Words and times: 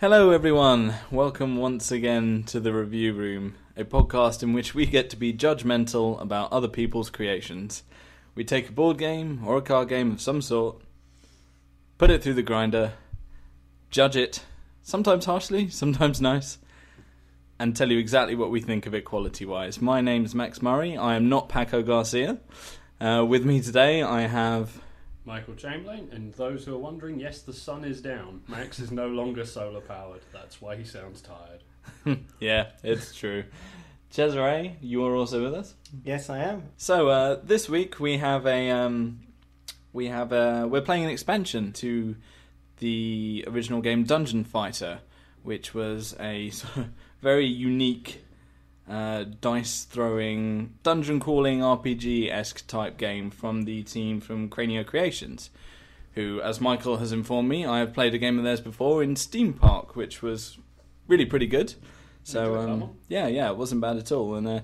Hello, 0.00 0.30
everyone. 0.30 0.94
Welcome 1.10 1.58
once 1.58 1.92
again 1.92 2.44
to 2.44 2.58
the 2.58 2.72
Review 2.72 3.12
Room, 3.12 3.56
a 3.76 3.84
podcast 3.84 4.42
in 4.42 4.54
which 4.54 4.74
we 4.74 4.86
get 4.86 5.10
to 5.10 5.16
be 5.18 5.34
judgmental 5.34 6.18
about 6.22 6.50
other 6.50 6.68
people's 6.68 7.10
creations. 7.10 7.82
We 8.34 8.42
take 8.42 8.70
a 8.70 8.72
board 8.72 8.96
game 8.96 9.42
or 9.44 9.58
a 9.58 9.60
card 9.60 9.90
game 9.90 10.10
of 10.10 10.22
some 10.22 10.40
sort, 10.40 10.80
put 11.98 12.10
it 12.10 12.22
through 12.22 12.32
the 12.32 12.42
grinder, 12.42 12.94
judge 13.90 14.16
it, 14.16 14.42
sometimes 14.82 15.26
harshly, 15.26 15.68
sometimes 15.68 16.18
nice, 16.18 16.56
and 17.58 17.76
tell 17.76 17.90
you 17.90 17.98
exactly 17.98 18.34
what 18.34 18.50
we 18.50 18.62
think 18.62 18.86
of 18.86 18.94
it 18.94 19.04
quality 19.04 19.44
wise. 19.44 19.82
My 19.82 20.00
name's 20.00 20.34
Max 20.34 20.62
Murray. 20.62 20.96
I 20.96 21.14
am 21.14 21.28
not 21.28 21.50
Paco 21.50 21.82
Garcia. 21.82 22.38
Uh, 23.02 23.26
with 23.28 23.44
me 23.44 23.60
today, 23.60 24.00
I 24.00 24.22
have. 24.22 24.80
Michael 25.24 25.54
Chamberlain, 25.54 26.08
and 26.12 26.32
those 26.34 26.64
who 26.64 26.74
are 26.74 26.78
wondering, 26.78 27.20
yes, 27.20 27.42
the 27.42 27.52
sun 27.52 27.84
is 27.84 28.00
down. 28.00 28.42
Max 28.48 28.78
is 28.78 28.90
no 28.90 29.08
longer 29.08 29.44
solar 29.44 29.80
powered. 29.80 30.22
That's 30.32 30.60
why 30.60 30.76
he 30.76 30.84
sounds 30.84 31.22
tired. 31.22 32.18
yeah, 32.40 32.70
it's 32.82 33.14
true. 33.14 33.44
Cesare, 34.10 34.76
you 34.80 35.04
are 35.04 35.14
also 35.14 35.44
with 35.44 35.54
us. 35.54 35.74
Yes, 36.04 36.30
I 36.30 36.38
am. 36.38 36.64
So 36.76 37.08
uh, 37.08 37.40
this 37.44 37.68
week 37.68 38.00
we 38.00 38.18
have 38.18 38.44
a 38.46 38.70
um, 38.70 39.20
we 39.92 40.08
have 40.08 40.32
a 40.32 40.66
we're 40.66 40.80
playing 40.80 41.04
an 41.04 41.10
expansion 41.10 41.72
to 41.74 42.16
the 42.78 43.44
original 43.46 43.80
game 43.80 44.02
Dungeon 44.02 44.42
Fighter, 44.42 45.00
which 45.44 45.74
was 45.74 46.16
a 46.18 46.50
sort 46.50 46.76
of 46.78 46.88
very 47.20 47.46
unique 47.46 48.24
uh, 48.90 49.24
dice 49.40 49.84
throwing 49.84 50.74
dungeon 50.82 51.20
crawling 51.20 51.60
RPG 51.60 52.30
esque 52.30 52.66
type 52.66 52.98
game 52.98 53.30
from 53.30 53.62
the 53.62 53.84
team 53.84 54.20
from 54.20 54.50
Cranio 54.50 54.84
Creations. 54.84 55.50
Who, 56.14 56.40
as 56.42 56.60
Michael 56.60 56.96
has 56.96 57.12
informed 57.12 57.48
me, 57.48 57.64
I 57.64 57.78
have 57.78 57.94
played 57.94 58.14
a 58.14 58.18
game 58.18 58.36
of 58.36 58.42
theirs 58.42 58.60
before 58.60 59.00
in 59.00 59.14
Steam 59.14 59.52
Park, 59.52 59.94
which 59.94 60.22
was 60.22 60.58
really 61.06 61.24
pretty 61.24 61.46
good. 61.46 61.74
So 62.24 62.56
um, 62.56 62.96
yeah, 63.06 63.28
yeah, 63.28 63.48
it 63.48 63.56
wasn't 63.56 63.80
bad 63.80 63.96
at 63.96 64.10
all. 64.10 64.34
And 64.34 64.48
uh, 64.48 64.60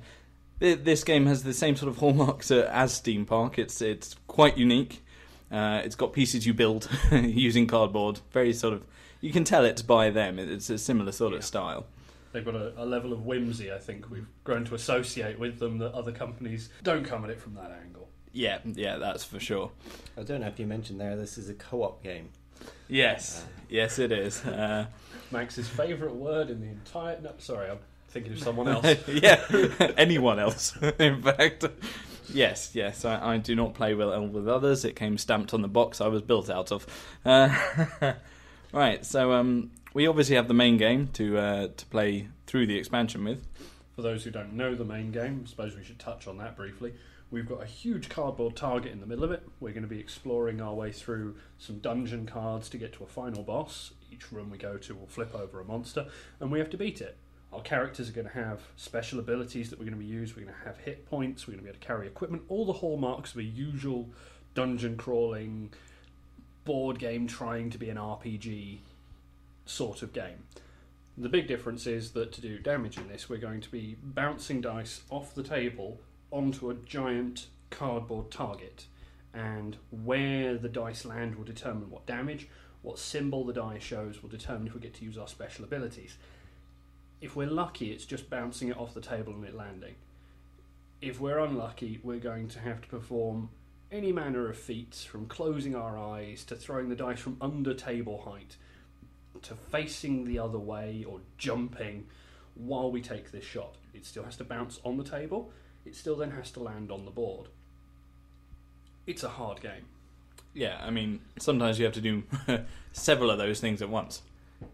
th- 0.59 0.81
this 0.83 1.05
game 1.05 1.27
has 1.27 1.45
the 1.45 1.55
same 1.55 1.77
sort 1.77 1.89
of 1.89 1.99
hallmarks 1.99 2.51
uh, 2.51 2.69
as 2.73 2.93
Steam 2.95 3.27
Park. 3.27 3.61
It's 3.61 3.81
it's 3.81 4.17
quite 4.27 4.59
unique. 4.59 5.05
Uh, 5.53 5.83
it's 5.85 5.95
got 5.95 6.13
pieces 6.13 6.45
you 6.45 6.53
build 6.53 6.91
using 7.13 7.69
cardboard. 7.69 8.19
Very 8.33 8.53
sort 8.53 8.75
of 8.75 8.85
you 9.21 9.33
can 9.33 9.45
tell 9.45 9.65
it's 9.65 9.83
by 9.83 10.11
them. 10.11 10.41
It's 10.41 10.69
a 10.69 10.79
similar 10.79 11.13
sort 11.13 11.33
of 11.33 11.45
style. 11.45 11.87
They've 12.37 12.45
got 12.45 12.55
a, 12.55 12.75
a 12.77 12.84
level 12.84 13.15
of 13.15 13.25
whimsy, 13.25 13.73
I 13.73 13.79
think, 13.79 14.11
we've 14.11 14.27
grown 14.45 14.67
to 14.67 14.75
associate 14.75 15.39
with 15.39 15.59
them 15.59 15.79
that 15.79 15.95
other 15.95 16.12
companies 16.12 16.69
don't 16.83 17.03
come 17.03 17.25
at 17.25 17.31
it 17.31 17.41
from 17.41 17.55
that 17.55 17.70
angle. 17.83 18.11
Yeah, 18.31 18.59
yeah, 18.75 18.98
that's 18.98 19.25
for 19.25 19.41
sure. 19.41 19.70
I 20.19 20.23
don't 20.23 20.43
know 20.43 20.47
if 20.48 20.61
you 20.61 20.67
mentioned 20.67 21.01
there, 21.01 21.17
this 21.17 21.39
is 21.39 21.48
a 21.48 21.55
co 21.55 21.83
op 21.83 22.03
game. 22.03 22.28
Yes, 22.89 23.43
yes, 23.70 23.98
it 23.98 24.12
is. 24.12 24.45
Uh, 24.45 24.84
Max's 25.31 25.67
favourite 25.67 26.15
word 26.15 26.51
in 26.51 26.61
the 26.61 26.67
entire. 26.67 27.19
No, 27.23 27.33
sorry, 27.39 27.70
I'm 27.70 27.78
thinking 28.11 28.33
of 28.33 28.39
someone 28.41 28.69
else. 28.84 28.84
yeah, 29.09 29.43
anyone 29.97 30.39
else, 30.39 30.77
in 30.98 31.23
fact. 31.23 31.65
Yes, 32.28 32.73
yes, 32.75 33.06
I, 33.06 33.33
I 33.33 33.39
do 33.39 33.55
not 33.55 33.73
play 33.73 33.95
well 33.95 34.27
with 34.27 34.47
others. 34.47 34.84
It 34.84 34.94
came 34.94 35.16
stamped 35.16 35.55
on 35.55 35.62
the 35.62 35.69
box 35.69 36.03
I 36.03 36.09
was 36.09 36.21
built 36.21 36.50
out 36.50 36.71
of. 36.71 36.87
Uh, 37.25 38.12
right, 38.75 39.06
so 39.06 39.32
um, 39.32 39.71
we 39.97 40.07
obviously 40.07 40.37
have 40.37 40.47
the 40.47 40.53
main 40.53 40.77
game 40.77 41.09
to 41.09 41.39
uh, 41.39 41.69
to 41.75 41.87
play 41.87 42.29
through 42.47 42.67
the 42.67 42.77
expansion 42.77 43.25
with. 43.25 43.47
For 43.95 44.03
those 44.03 44.25
who 44.25 44.31
don't 44.31 44.53
know 44.53 44.75
the 44.75 44.84
main 44.84 45.11
game, 45.11 45.41
I 45.43 45.49
suppose 45.49 45.75
we 45.75 45.83
should 45.83 45.99
touch 45.99 46.29
on 46.29 46.37
that 46.37 46.55
briefly. 46.55 46.93
We've 47.31 47.49
got 47.49 47.62
a 47.62 47.67
huge 47.67 48.11
cardboard 48.11 48.56
target 48.56 48.93
in 48.93 49.01
the 49.01 49.06
middle 49.06 49.25
of 49.25 49.33
it. 49.33 49.49
We're 49.59 49.73
going 49.73 49.85
to 49.85 49.89
be 49.89 49.99
exploring 49.99 50.61
our 50.61 50.75
way 50.75 50.93
through 50.93 51.37
some 51.56 51.79
dungeon 51.79 52.27
cards 52.27 52.69
to 52.69 52.79
get 52.79 52.93
to 52.93 53.05
a 53.05 53.06
final 53.06 53.43
boss. 53.43 53.95
Each 54.12 54.31
room 54.31 54.51
we 54.51 54.59
go 54.59 54.77
to 54.77 54.95
will 54.95 55.06
flip 55.06 55.35
over 55.35 55.62
a 55.62 55.65
monster, 55.65 56.09
and 56.41 56.53
we 56.53 56.59
have 56.59 56.69
to 56.71 56.77
beat 56.77 57.01
it. 57.01 57.17
Our 57.51 57.62
characters 57.62 58.11
are 58.11 58.12
going 58.12 58.29
to 58.29 58.35
have 58.35 58.61
special 58.77 59.19
abilities 59.19 59.71
that 59.71 59.79
we're 59.79 59.87
going 59.87 59.99
to 59.99 60.05
be 60.05 60.05
used. 60.05 60.37
We're 60.37 60.43
going 60.43 60.55
to 60.55 60.67
have 60.67 60.77
hit 60.77 61.06
points. 61.06 61.47
We're 61.47 61.53
going 61.53 61.61
to 61.61 61.65
be 61.65 61.71
able 61.71 61.81
to 61.81 61.87
carry 61.87 62.06
equipment. 62.06 62.43
All 62.49 62.67
the 62.67 62.75
hallmarks 62.75 63.33
of 63.33 63.39
a 63.39 63.45
usual 63.45 64.11
dungeon 64.55 64.99
crawling 64.99 65.71
board 66.67 66.99
game 66.99 67.27
trying 67.27 67.71
to 67.71 67.79
be 67.79 67.89
an 67.89 67.97
RPG 67.97 68.81
sort 69.66 70.03
of 70.03 70.12
game. 70.12 70.44
The 71.19 71.28
big 71.28 71.47
difference 71.47 71.87
is 71.87 72.12
that 72.12 72.32
to 72.32 72.41
do 72.41 72.59
damage 72.59 72.99
in 72.99 73.09
this, 73.09 73.28
we're 73.28 73.38
going 73.38 73.60
to 73.62 73.71
be 73.71 73.97
bouncing 74.03 74.60
dice 74.60 75.03
off 75.10 75.34
the 75.34 75.43
table 75.43 76.00
onto 76.31 76.71
a 76.71 76.75
giant 76.75 77.47
cardboard 77.71 78.31
target. 78.31 78.87
And 79.32 79.76
where 79.91 80.56
the 80.56 80.69
dice 80.69 81.05
land 81.05 81.37
will 81.37 81.44
determine 81.44 81.91
what 81.91 82.06
damage, 82.06 82.49
what 82.82 82.99
symbol 82.99 83.44
the 83.44 83.53
die 83.53 83.78
shows 83.78 84.22
will 84.22 84.28
determine 84.28 84.66
if 84.66 84.75
we 84.75 84.81
get 84.81 84.94
to 84.94 85.05
use 85.05 85.19
our 85.19 85.28
special 85.28 85.65
abilities. 85.65 86.16
If 87.21 87.34
we're 87.34 87.47
lucky, 87.47 87.93
it's 87.93 88.05
just 88.05 88.28
bouncing 88.31 88.69
it 88.69 88.78
off 88.78 88.94
the 88.94 89.00
table 89.00 89.32
and 89.32 89.44
it 89.44 89.55
landing. 89.55 89.94
If 91.00 91.21
we're 91.21 91.38
unlucky, 91.38 91.99
we're 92.03 92.19
going 92.19 92.49
to 92.49 92.60
have 92.60 92.82
to 92.82 92.88
perform 92.88 93.50
any 93.91 94.12
manner 94.12 94.49
of 94.50 94.59
feats 94.59 95.05
from 95.05 95.26
closing 95.26 95.75
our 95.75 95.99
eyes 95.99 96.44
to 96.44 96.56
throwing 96.56 96.88
the 96.88 96.97
dice 96.97 97.21
from 97.21 97.37
under 97.41 97.72
table 97.72 98.22
height 98.22 98.56
to 99.43 99.55
facing 99.55 100.25
the 100.25 100.39
other 100.39 100.59
way 100.59 101.05
or 101.09 101.21
jumping 101.39 102.07
while 102.55 102.91
we 102.91 103.01
take 103.01 103.31
this 103.33 103.45
shot. 103.45 103.75
It 103.95 104.05
still 104.05 104.25
has 104.25 104.37
to 104.37 104.45
bounce 104.45 104.81
on 104.85 104.97
the 104.97 105.05
table, 105.05 105.51
it 105.85 105.95
still 105.95 106.17
then 106.17 106.33
has 106.33 106.51
to 106.53 106.61
land 106.61 106.91
on 106.91 107.05
the 107.05 107.11
board. 107.11 107.49
It's 109.07 109.23
a 109.23 109.29
hard 109.29 109.61
game. 109.61 109.87
Yeah, 110.53 110.81
I 110.83 110.91
mean, 110.91 111.21
sometimes 111.39 111.79
you 111.79 111.85
have 111.85 111.95
to 111.95 112.01
do 112.01 112.25
several 112.93 113.31
of 113.31 113.39
those 113.39 113.61
things 113.61 113.83
at 113.83 113.89
once. 113.89 114.23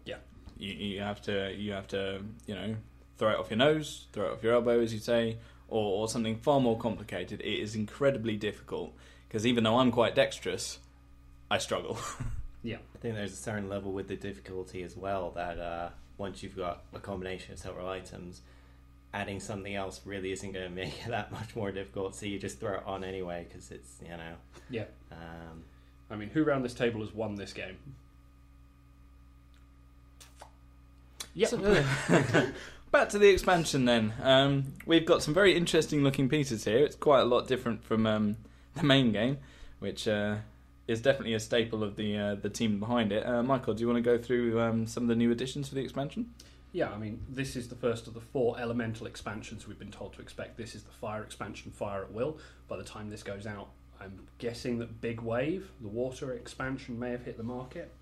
Yeah. 0.05 0.17
you, 0.57 0.73
you 0.73 1.01
have 1.01 1.21
to 1.23 1.53
you 1.53 1.73
have 1.73 1.89
to 1.89 2.21
you 2.47 2.55
know 2.55 2.75
throw 3.17 3.31
it 3.31 3.37
off 3.37 3.49
your 3.49 3.57
nose, 3.57 4.07
throw 4.13 4.27
it 4.27 4.31
off 4.31 4.43
your 4.43 4.53
elbow, 4.53 4.79
as 4.79 4.93
you 4.93 4.99
say, 4.99 5.37
or, 5.67 6.01
or 6.01 6.07
something 6.07 6.37
far 6.37 6.59
more 6.59 6.77
complicated. 6.77 7.41
It 7.41 7.59
is 7.61 7.75
incredibly 7.75 8.37
difficult 8.37 8.93
because 9.27 9.45
even 9.45 9.63
though 9.63 9.77
I'm 9.77 9.91
quite 9.91 10.15
dexterous, 10.15 10.79
I 11.51 11.57
struggle. 11.57 11.97
Yeah. 12.63 12.77
I 12.95 12.97
think 12.99 13.15
there's 13.15 13.33
a 13.33 13.37
certain 13.37 13.69
level 13.69 13.91
with 13.91 14.07
the 14.07 14.15
difficulty 14.15 14.83
as 14.83 14.95
well 14.95 15.31
that 15.35 15.59
uh, 15.59 15.89
once 16.17 16.41
you've 16.41 16.55
got 16.55 16.83
a 16.93 16.99
combination 16.99 17.53
of 17.53 17.59
several 17.59 17.87
items, 17.89 18.41
adding 19.13 19.39
something 19.39 19.75
else 19.75 20.01
really 20.05 20.31
isn't 20.31 20.53
going 20.53 20.65
to 20.69 20.75
make 20.75 21.05
it 21.05 21.09
that 21.09 21.31
much 21.31 21.55
more 21.55 21.71
difficult. 21.71 22.15
So 22.15 22.25
you 22.25 22.39
just 22.39 22.59
throw 22.59 22.75
it 22.75 22.83
on 22.85 23.03
anyway 23.03 23.45
because 23.47 23.69
it's, 23.69 23.97
you 24.01 24.09
know. 24.09 24.33
Yeah. 24.69 24.85
Um, 25.11 25.63
I 26.09 26.15
mean, 26.15 26.29
who 26.29 26.43
around 26.43 26.63
this 26.63 26.73
table 26.73 27.01
has 27.01 27.13
won 27.13 27.35
this 27.35 27.53
game? 27.53 27.77
Yeah. 31.35 31.47
So, 31.47 31.63
uh, 31.63 32.45
back 32.91 33.09
to 33.09 33.19
the 33.19 33.29
expansion 33.29 33.85
then. 33.85 34.13
Um, 34.21 34.73
we've 34.85 35.05
got 35.05 35.23
some 35.23 35.33
very 35.33 35.55
interesting 35.55 36.03
looking 36.03 36.29
pieces 36.29 36.63
here. 36.63 36.77
It's 36.77 36.95
quite 36.95 37.21
a 37.21 37.25
lot 37.25 37.47
different 37.47 37.83
from 37.83 38.05
um, 38.05 38.37
the 38.75 38.83
main 38.83 39.11
game, 39.11 39.39
which 39.79 40.07
uh, 40.07 40.37
is 40.87 41.01
definitely 41.01 41.33
a 41.33 41.39
staple 41.39 41.83
of 41.83 41.95
the 41.95 42.17
uh, 42.17 42.35
the 42.35 42.49
team 42.49 42.79
behind 42.79 43.11
it. 43.11 43.25
Uh, 43.25 43.43
Michael, 43.43 43.73
do 43.73 43.81
you 43.81 43.87
want 43.87 43.97
to 43.97 44.01
go 44.01 44.17
through 44.17 44.59
um, 44.59 44.85
some 44.85 45.03
of 45.03 45.09
the 45.09 45.15
new 45.15 45.31
additions 45.31 45.69
for 45.69 45.75
the 45.75 45.81
expansion? 45.81 46.33
Yeah, 46.71 46.89
I 46.89 46.97
mean, 46.97 47.21
this 47.29 47.55
is 47.55 47.69
the 47.69 47.75
first 47.75 48.07
of 48.07 48.15
the 48.15 48.19
four 48.19 48.59
elemental 48.59 49.05
expansions 49.05 49.67
we've 49.67 49.77
been 49.77 49.91
told 49.91 50.13
to 50.13 50.21
expect. 50.21 50.57
This 50.57 50.73
is 50.73 50.81
the 50.81 50.91
fire 50.91 51.23
expansion, 51.23 51.71
Fire 51.71 52.01
at 52.01 52.11
Will. 52.11 52.39
By 52.67 52.77
the 52.77 52.83
time 52.83 53.11
this 53.11 53.21
goes 53.21 53.45
out, 53.45 53.69
I'm 54.01 54.27
guessing 54.39 54.79
that 54.79 54.99
Big 54.99 55.21
Wave, 55.21 55.69
the 55.81 55.87
water 55.87 56.33
expansion, 56.33 56.99
may 56.99 57.11
have 57.11 57.25
hit 57.25 57.37
the 57.37 57.43
market. 57.43 57.93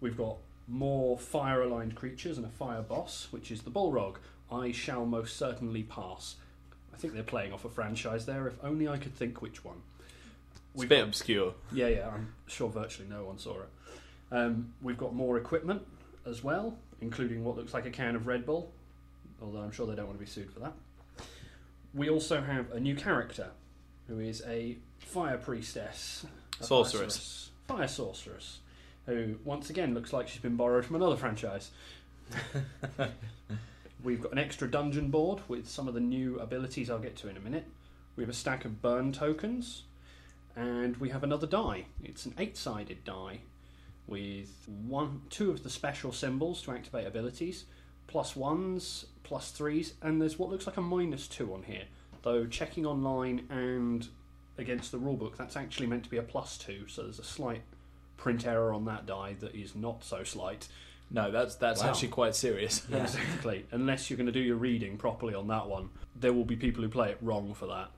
We've 0.00 0.16
got 0.16 0.38
more 0.66 1.16
fire 1.16 1.62
aligned 1.62 1.94
creatures 1.94 2.36
and 2.36 2.46
a 2.46 2.50
fire 2.50 2.82
boss, 2.82 3.28
which 3.30 3.52
is 3.52 3.62
the 3.62 3.70
Bullrog. 3.70 4.16
I 4.50 4.72
shall 4.72 5.06
most 5.06 5.36
certainly 5.36 5.84
pass. 5.84 6.36
I 6.92 6.96
think 6.96 7.14
they're 7.14 7.22
playing 7.22 7.52
off 7.52 7.64
a 7.64 7.68
franchise 7.68 8.26
there, 8.26 8.48
if 8.48 8.62
only 8.64 8.88
I 8.88 8.98
could 8.98 9.14
think 9.14 9.40
which 9.40 9.64
one. 9.64 9.82
It's 10.78 10.84
a 10.84 10.88
bit 10.88 10.98
got- 11.00 11.08
obscure. 11.08 11.54
yeah, 11.72 11.88
yeah, 11.88 12.08
I'm 12.08 12.32
sure 12.46 12.68
virtually 12.68 13.08
no 13.08 13.24
one 13.24 13.38
saw 13.38 13.60
it. 13.60 13.68
Um, 14.30 14.74
we've 14.82 14.98
got 14.98 15.14
more 15.14 15.36
equipment 15.38 15.82
as 16.26 16.42
well, 16.44 16.76
including 17.00 17.44
what 17.44 17.56
looks 17.56 17.72
like 17.72 17.86
a 17.86 17.90
can 17.90 18.14
of 18.16 18.26
Red 18.26 18.44
Bull, 18.44 18.70
although 19.40 19.60
I'm 19.60 19.70
sure 19.70 19.86
they 19.86 19.94
don't 19.94 20.06
want 20.06 20.18
to 20.18 20.24
be 20.24 20.30
sued 20.30 20.50
for 20.50 20.60
that. 20.60 20.72
We 21.94 22.10
also 22.10 22.40
have 22.42 22.70
a 22.72 22.80
new 22.80 22.94
character 22.94 23.50
who 24.06 24.18
is 24.20 24.42
a 24.46 24.76
fire 24.98 25.38
priestess, 25.38 26.26
a 26.60 26.64
Sorceress. 26.64 27.50
fire 27.66 27.88
sorceress, 27.88 28.58
who 29.06 29.36
once 29.44 29.70
again 29.70 29.94
looks 29.94 30.12
like 30.12 30.28
she's 30.28 30.42
been 30.42 30.56
borrowed 30.56 30.84
from 30.84 30.96
another 30.96 31.16
franchise. 31.16 31.70
We've 34.02 34.20
got 34.20 34.32
an 34.32 34.38
extra 34.38 34.70
dungeon 34.70 35.10
board 35.10 35.40
with 35.48 35.68
some 35.68 35.88
of 35.88 35.94
the 35.94 36.00
new 36.00 36.38
abilities 36.38 36.88
I'll 36.90 36.98
get 37.00 37.16
to 37.16 37.28
in 37.28 37.36
a 37.36 37.40
minute. 37.40 37.64
We 38.16 38.22
have 38.22 38.30
a 38.30 38.34
stack 38.34 38.64
of 38.64 38.80
burn 38.80 39.12
tokens, 39.12 39.82
and 40.56 40.96
we 40.98 41.08
have 41.10 41.22
another 41.24 41.46
die. 41.46 41.86
It's 42.02 42.26
an 42.26 42.34
eight-sided 42.38 43.04
die 43.04 43.40
with 44.06 44.66
one, 44.86 45.22
two 45.30 45.50
of 45.50 45.62
the 45.62 45.70
special 45.70 46.12
symbols 46.12 46.62
to 46.62 46.72
activate 46.72 47.06
abilities, 47.06 47.64
plus 48.06 48.34
ones, 48.34 49.06
plus 49.22 49.50
threes, 49.50 49.94
and 50.02 50.20
there's 50.20 50.38
what 50.38 50.48
looks 50.50 50.66
like 50.66 50.76
a 50.78 50.80
minus 50.82 51.28
two 51.28 51.52
on 51.52 51.62
here. 51.64 51.84
Though 52.22 52.46
checking 52.46 52.86
online 52.86 53.46
and 53.50 54.06
against 54.56 54.90
the 54.92 54.98
rulebook, 54.98 55.36
that's 55.36 55.56
actually 55.56 55.86
meant 55.86 56.04
to 56.04 56.10
be 56.10 56.16
a 56.16 56.22
plus 56.22 56.56
two, 56.58 56.88
so 56.88 57.02
there's 57.02 57.18
a 57.18 57.24
slight 57.24 57.62
print 58.16 58.46
error 58.46 58.72
on 58.72 58.84
that 58.86 59.06
die 59.06 59.36
that 59.40 59.54
is 59.54 59.76
not 59.76 60.02
so 60.02 60.24
slight. 60.24 60.66
No, 61.10 61.30
that's 61.30 61.54
that's 61.54 61.82
Wow. 61.82 61.90
actually 61.90 62.08
quite 62.08 62.34
serious. 62.34 62.84
Exactly. 62.90 63.64
Unless 63.72 64.10
you're 64.10 64.16
going 64.16 64.26
to 64.26 64.32
do 64.32 64.40
your 64.40 64.56
reading 64.56 64.96
properly 64.98 65.34
on 65.34 65.46
that 65.48 65.66
one, 65.68 65.90
there 66.16 66.32
will 66.32 66.44
be 66.44 66.56
people 66.56 66.82
who 66.82 66.88
play 66.88 67.10
it 67.10 67.18
wrong 67.22 67.54
for 67.54 67.66
that. 67.66 67.90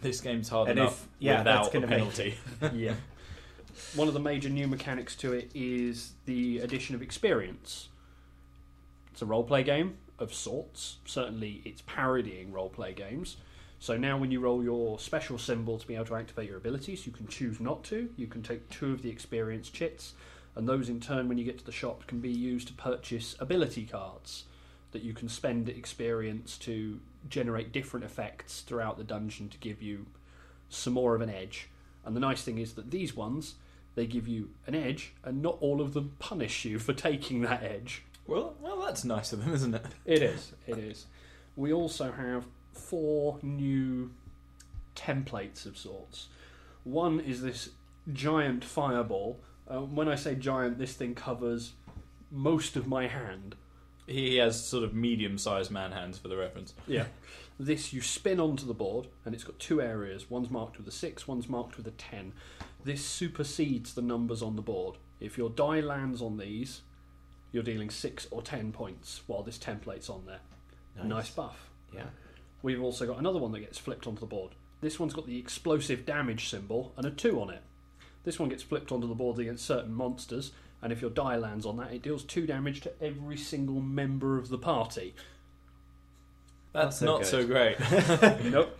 This 0.00 0.20
game's 0.20 0.48
hard 0.48 0.68
And 0.68 0.78
enough 0.78 1.02
if- 1.02 1.08
yeah, 1.18 1.42
that's 1.42 1.68
without 1.68 1.68
a 1.68 1.72
gonna 1.72 1.86
make- 1.86 1.98
penalty. 1.98 2.34
yeah. 2.78 2.94
One 3.94 4.08
of 4.08 4.14
the 4.14 4.20
major 4.20 4.48
new 4.48 4.66
mechanics 4.66 5.14
to 5.16 5.32
it 5.32 5.50
is 5.54 6.12
the 6.24 6.58
addition 6.58 6.94
of 6.94 7.02
experience. 7.02 7.88
It's 9.12 9.22
a 9.22 9.26
role 9.26 9.44
play 9.44 9.62
game 9.62 9.98
of 10.18 10.32
sorts. 10.34 10.98
Certainly, 11.04 11.62
it's 11.64 11.82
parodying 11.86 12.52
role 12.52 12.68
play 12.68 12.92
games. 12.92 13.36
So 13.78 13.96
now, 13.96 14.18
when 14.18 14.30
you 14.30 14.40
roll 14.40 14.62
your 14.62 14.98
special 14.98 15.38
symbol 15.38 15.78
to 15.78 15.86
be 15.86 15.94
able 15.94 16.04
to 16.06 16.16
activate 16.16 16.48
your 16.48 16.58
abilities, 16.58 17.06
you 17.06 17.12
can 17.12 17.26
choose 17.26 17.60
not 17.60 17.82
to. 17.84 18.10
You 18.16 18.26
can 18.26 18.42
take 18.42 18.68
two 18.68 18.92
of 18.92 19.00
the 19.02 19.08
experience 19.08 19.70
chits, 19.70 20.12
and 20.54 20.68
those 20.68 20.88
in 20.90 21.00
turn, 21.00 21.28
when 21.28 21.38
you 21.38 21.44
get 21.44 21.58
to 21.58 21.64
the 21.64 21.72
shop, 21.72 22.06
can 22.06 22.20
be 22.20 22.30
used 22.30 22.68
to 22.68 22.74
purchase 22.74 23.36
ability 23.40 23.86
cards 23.86 24.44
that 24.92 25.02
you 25.02 25.12
can 25.12 25.28
spend 25.28 25.68
experience 25.68 26.58
to 26.58 27.00
generate 27.28 27.72
different 27.72 28.04
effects 28.04 28.60
throughout 28.62 28.98
the 28.98 29.04
dungeon 29.04 29.48
to 29.48 29.58
give 29.58 29.82
you 29.82 30.06
some 30.68 30.94
more 30.94 31.14
of 31.14 31.20
an 31.20 31.30
edge. 31.30 31.68
And 32.04 32.16
the 32.16 32.20
nice 32.20 32.42
thing 32.42 32.58
is 32.58 32.74
that 32.74 32.90
these 32.90 33.14
ones, 33.14 33.56
they 33.94 34.06
give 34.06 34.26
you 34.26 34.50
an 34.66 34.74
edge, 34.74 35.12
and 35.22 35.42
not 35.42 35.58
all 35.60 35.80
of 35.80 35.92
them 35.92 36.14
punish 36.18 36.64
you 36.64 36.78
for 36.78 36.92
taking 37.08 37.42
that 37.42 37.62
edge. 37.62 38.02
well, 38.26 38.54
well, 38.60 38.80
that's 38.80 39.04
nice 39.04 39.32
of 39.32 39.44
them, 39.44 39.54
isn't 39.54 39.74
it? 39.74 39.86
It 40.04 40.22
is. 40.22 40.52
It 40.66 40.78
is. 40.78 41.06
We 41.56 41.72
also 41.72 42.12
have 42.12 42.46
four 42.72 43.38
new 43.42 44.10
templates 44.96 45.66
of 45.66 45.76
sorts. 45.76 46.28
One 46.84 47.20
is 47.20 47.42
this 47.42 47.70
giant 48.12 48.64
fireball. 48.64 49.40
Uh, 49.68 49.80
when 49.80 50.08
I 50.08 50.14
say 50.14 50.34
giant, 50.34 50.78
this 50.78 50.94
thing 50.94 51.14
covers 51.14 51.72
most 52.30 52.76
of 52.76 52.86
my 52.86 53.06
hand. 53.06 53.56
He 54.10 54.38
has 54.38 54.66
sort 54.66 54.82
of 54.82 54.92
medium-sized 54.92 55.70
man 55.70 55.92
hands 55.92 56.18
for 56.18 56.26
the 56.26 56.36
reference. 56.36 56.74
Yeah. 56.88 57.04
This 57.60 57.92
you 57.92 58.00
spin 58.00 58.40
onto 58.40 58.66
the 58.66 58.74
board, 58.74 59.06
and 59.24 59.34
it's 59.34 59.44
got 59.44 59.58
two 59.58 59.80
areas. 59.80 60.28
One's 60.28 60.50
marked 60.50 60.78
with 60.78 60.88
a 60.88 60.90
six, 60.90 61.28
one's 61.28 61.48
marked 61.48 61.76
with 61.76 61.86
a 61.86 61.92
ten. 61.92 62.32
This 62.82 63.04
supersedes 63.04 63.94
the 63.94 64.02
numbers 64.02 64.42
on 64.42 64.56
the 64.56 64.62
board. 64.62 64.96
If 65.20 65.38
your 65.38 65.50
die 65.50 65.80
lands 65.80 66.20
on 66.22 66.38
these, 66.38 66.80
you're 67.52 67.62
dealing 67.62 67.90
six 67.90 68.26
or 68.30 68.42
ten 68.42 68.72
points 68.72 69.20
while 69.26 69.42
this 69.42 69.58
template's 69.58 70.10
on 70.10 70.24
there. 70.26 70.40
Nice, 71.04 71.30
buff. 71.30 71.70
Yeah. 71.94 72.06
We've 72.62 72.82
also 72.82 73.06
got 73.06 73.18
another 73.18 73.38
one 73.38 73.52
that 73.52 73.60
gets 73.60 73.78
flipped 73.78 74.06
onto 74.06 74.20
the 74.20 74.26
board. 74.26 74.52
This 74.80 74.98
one's 74.98 75.14
got 75.14 75.26
the 75.26 75.38
explosive 75.38 76.04
damage 76.04 76.48
symbol 76.48 76.92
and 76.96 77.06
a 77.06 77.10
two 77.10 77.40
on 77.40 77.50
it. 77.50 77.62
This 78.24 78.38
one 78.38 78.48
gets 78.48 78.62
flipped 78.62 78.90
onto 78.90 79.06
the 79.06 79.14
board 79.14 79.38
against 79.38 79.64
certain 79.64 79.94
monsters, 79.94 80.52
and 80.82 80.92
if 80.92 81.00
your 81.00 81.10
die 81.10 81.36
lands 81.36 81.66
on 81.66 81.76
that, 81.78 81.92
it 81.92 82.02
deals 82.02 82.24
two 82.24 82.46
damage 82.46 82.80
to 82.82 82.92
every 83.02 83.36
single 83.36 83.80
member 83.80 84.38
of 84.38 84.48
the 84.48 84.58
party. 84.58 85.14
That's 86.72 87.00
Not 87.00 87.26
so 87.26 87.42
not 87.42 87.76
good. 87.78 87.78
so 87.80 88.20
great. 88.26 88.44
nope. 88.52 88.78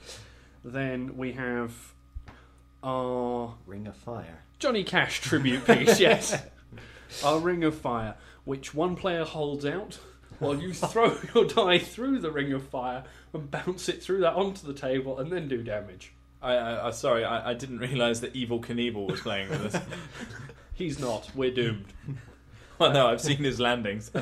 Then 0.64 1.16
we 1.16 1.32
have 1.32 1.72
our 2.82 3.54
Ring 3.66 3.86
of 3.86 3.96
Fire. 3.96 4.42
Johnny 4.58 4.84
Cash 4.84 5.20
tribute 5.20 5.64
piece, 5.66 5.98
yes. 6.00 6.40
Our 7.24 7.38
Ring 7.40 7.64
of 7.64 7.74
Fire, 7.74 8.14
which 8.44 8.74
one 8.74 8.94
player 8.96 9.24
holds 9.24 9.64
out 9.66 9.98
while 10.38 10.56
you 10.56 10.72
throw 10.72 11.16
your 11.34 11.44
die 11.46 11.78
through 11.78 12.20
the 12.20 12.30
Ring 12.30 12.52
of 12.52 12.66
Fire 12.68 13.04
and 13.32 13.50
bounce 13.50 13.88
it 13.88 14.02
through 14.02 14.20
that 14.20 14.34
onto 14.34 14.66
the 14.66 14.74
table 14.74 15.18
and 15.18 15.30
then 15.32 15.48
do 15.48 15.62
damage. 15.62 16.12
I, 16.42 16.54
I, 16.54 16.88
I 16.88 16.90
sorry, 16.90 17.24
I, 17.24 17.50
I 17.50 17.54
didn't 17.54 17.78
realise 17.78 18.20
that 18.20 18.32
Evel 18.34 18.62
Knievel 18.64 19.06
was 19.10 19.20
playing 19.20 19.50
with 19.50 19.74
us. 19.74 19.82
He's 20.80 20.98
not. 20.98 21.28
We're 21.34 21.50
doomed. 21.50 21.92
well, 22.78 22.90
no, 22.90 23.08
I've 23.08 23.20
seen 23.20 23.44
his 23.44 23.60
landings. 23.60 24.10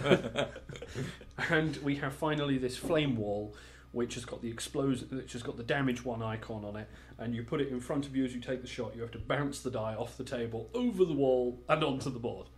And 1.50 1.76
we 1.76 1.94
have 1.96 2.14
finally 2.14 2.58
this 2.58 2.76
flame 2.76 3.16
wall, 3.16 3.54
which 3.92 4.14
has 4.14 4.24
got 4.24 4.42
the 4.42 4.50
explosion, 4.50 5.06
which 5.12 5.34
has 5.34 5.42
got 5.44 5.56
the 5.56 5.62
damage 5.62 6.04
one 6.04 6.20
icon 6.20 6.64
on 6.64 6.74
it, 6.74 6.88
and 7.16 7.32
you 7.32 7.44
put 7.44 7.60
it 7.60 7.68
in 7.68 7.78
front 7.78 8.06
of 8.06 8.16
you 8.16 8.24
as 8.24 8.34
you 8.34 8.40
take 8.40 8.60
the 8.60 8.66
shot. 8.66 8.96
You 8.96 9.02
have 9.02 9.12
to 9.12 9.20
bounce 9.20 9.60
the 9.60 9.70
die 9.70 9.94
off 9.94 10.16
the 10.16 10.24
table, 10.24 10.68
over 10.74 11.04
the 11.04 11.12
wall, 11.12 11.60
and 11.68 11.84
onto 11.84 12.10
the 12.10 12.18
board. 12.18 12.48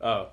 oh, 0.00 0.28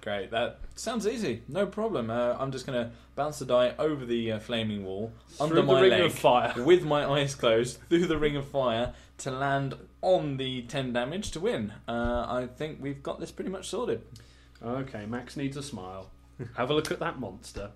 great! 0.00 0.30
That 0.30 0.60
sounds 0.74 1.06
easy. 1.06 1.42
No 1.48 1.66
problem. 1.66 2.10
Uh, 2.10 2.36
I'm 2.38 2.52
just 2.52 2.66
going 2.66 2.78
to 2.84 2.92
bounce 3.14 3.38
the 3.38 3.46
die 3.46 3.74
over 3.78 4.04
the 4.04 4.32
uh, 4.32 4.38
flaming 4.38 4.84
wall 4.84 5.12
under 5.40 5.54
Through 5.54 5.62
the 5.62 5.72
my 5.72 5.80
ring 5.80 5.90
leg 5.90 6.00
of 6.02 6.14
fire. 6.14 6.54
with 6.64 6.84
my 6.84 7.04
eyes 7.04 7.34
closed 7.34 7.78
through 7.88 8.06
the 8.06 8.18
ring 8.18 8.36
of 8.36 8.46
fire 8.48 8.92
to 9.18 9.30
land 9.30 9.74
on 10.02 10.36
the 10.36 10.62
ten 10.62 10.92
damage 10.92 11.30
to 11.32 11.40
win. 11.40 11.72
Uh, 11.88 12.26
I 12.28 12.48
think 12.56 12.78
we've 12.80 13.02
got 13.02 13.20
this 13.20 13.30
pretty 13.30 13.50
much 13.50 13.68
sorted. 13.68 14.02
Okay, 14.62 15.06
Max 15.06 15.36
needs 15.36 15.56
a 15.56 15.62
smile. 15.62 16.10
Have 16.56 16.70
a 16.70 16.74
look 16.74 16.90
at 16.90 17.00
that 17.00 17.18
monster. 17.18 17.70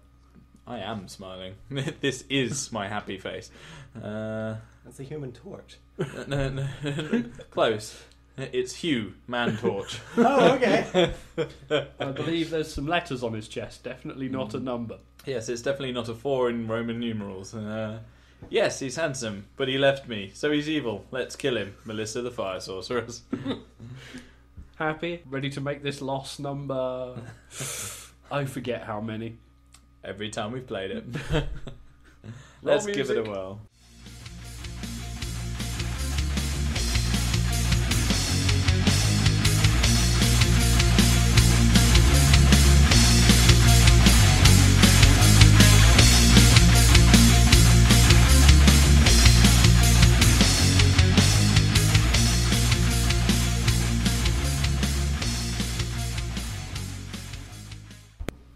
I 0.67 0.81
am 0.81 1.09
smiling. 1.09 1.55
this 2.01 2.25
is 2.29 2.71
my 2.73 2.89
happy 2.89 3.17
face. 3.17 3.51
Uh, 3.97 4.57
That's 4.85 5.01
a 5.01 5.03
human 5.03 5.33
torch. 5.33 5.79
no, 6.29 6.49
no, 6.51 7.25
close. 7.51 8.03
It's 8.39 8.75
Hugh, 8.75 9.15
man 9.27 9.57
torch. 9.57 10.01
oh, 10.17 10.53
okay. 10.53 11.13
I 12.01 12.05
believe 12.07 12.51
there's 12.51 12.73
some 12.73 12.87
letters 12.87 13.23
on 13.23 13.33
his 13.33 13.49
chest, 13.49 13.85
definitely 13.85 14.29
not 14.29 14.55
a 14.55 14.61
number. 14.61 14.99
Yes, 15.27 15.49
it's 15.49 15.63
definitely 15.63 15.93
not 15.93 16.09
a 16.09 16.15
four 16.15 16.49
in 16.49 16.69
Roman 16.69 17.01
numerals. 17.01 17.55
Uh, 17.55 17.99
yes, 18.49 18.79
he's 18.79 18.97
handsome, 18.97 19.47
but 19.57 19.69
he 19.69 19.77
left 19.79 20.09
me, 20.09 20.31
so 20.35 20.51
he's 20.51 20.69
evil. 20.69 21.05
Let's 21.11 21.37
kill 21.37 21.57
him, 21.57 21.75
Melissa 21.85 22.23
the 22.23 22.31
Fire 22.31 22.61
Sorceress. 22.61 23.23
Happy? 24.77 25.23
Ready 25.29 25.51
to 25.51 25.61
make 25.61 25.83
this 25.83 26.01
loss 26.01 26.39
number. 26.39 27.21
I 28.31 28.45
forget 28.45 28.85
how 28.85 29.01
many. 29.01 29.39
Every 30.05 30.31
time 30.31 30.53
we've 30.53 30.67
played 30.67 30.93
it. 30.93 31.05
Let's 32.63 32.87
give 32.87 33.11
it 33.11 33.19
a 33.19 33.23
whirl. 33.23 33.61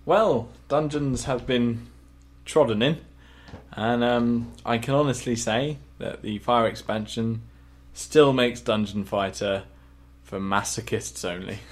Well, 0.05 0.49
dungeons 0.69 1.25
have 1.25 1.47
been 1.47 1.87
trodden 2.45 2.83
in, 2.83 2.99
and 3.73 4.03
um, 4.03 4.53
I 4.67 4.79
can 4.79 4.95
honestly 4.95 5.37
say 5.37 5.79
that 5.99 6.23
the 6.23 6.39
Fire 6.39 6.67
expansion 6.67 7.43
still 7.95 8.33
makes 8.33 8.61
Dungeon 8.61 9.05
Fighter 9.05 9.65
for 10.25 10.41
masochists 10.41 11.25
only. 11.29 11.59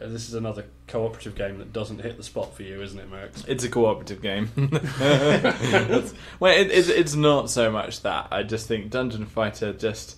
This 0.00 0.28
is 0.28 0.34
another 0.34 0.66
cooperative 0.86 1.34
game 1.34 1.58
that 1.58 1.72
doesn't 1.72 2.00
hit 2.02 2.16
the 2.18 2.22
spot 2.22 2.54
for 2.54 2.62
you, 2.62 2.82
isn't 2.82 2.98
it, 2.98 3.10
Max? 3.10 3.42
It's 3.46 3.64
a 3.64 3.70
cooperative 3.70 4.20
game. 4.20 4.50
It's- 4.56 6.14
well, 6.40 6.54
it, 6.54 6.70
it's 6.70 6.88
it's 6.88 7.14
not 7.14 7.48
so 7.48 7.70
much 7.70 8.02
that. 8.02 8.28
I 8.30 8.42
just 8.42 8.68
think 8.68 8.90
Dungeon 8.90 9.24
Fighter 9.24 9.72
just 9.72 10.16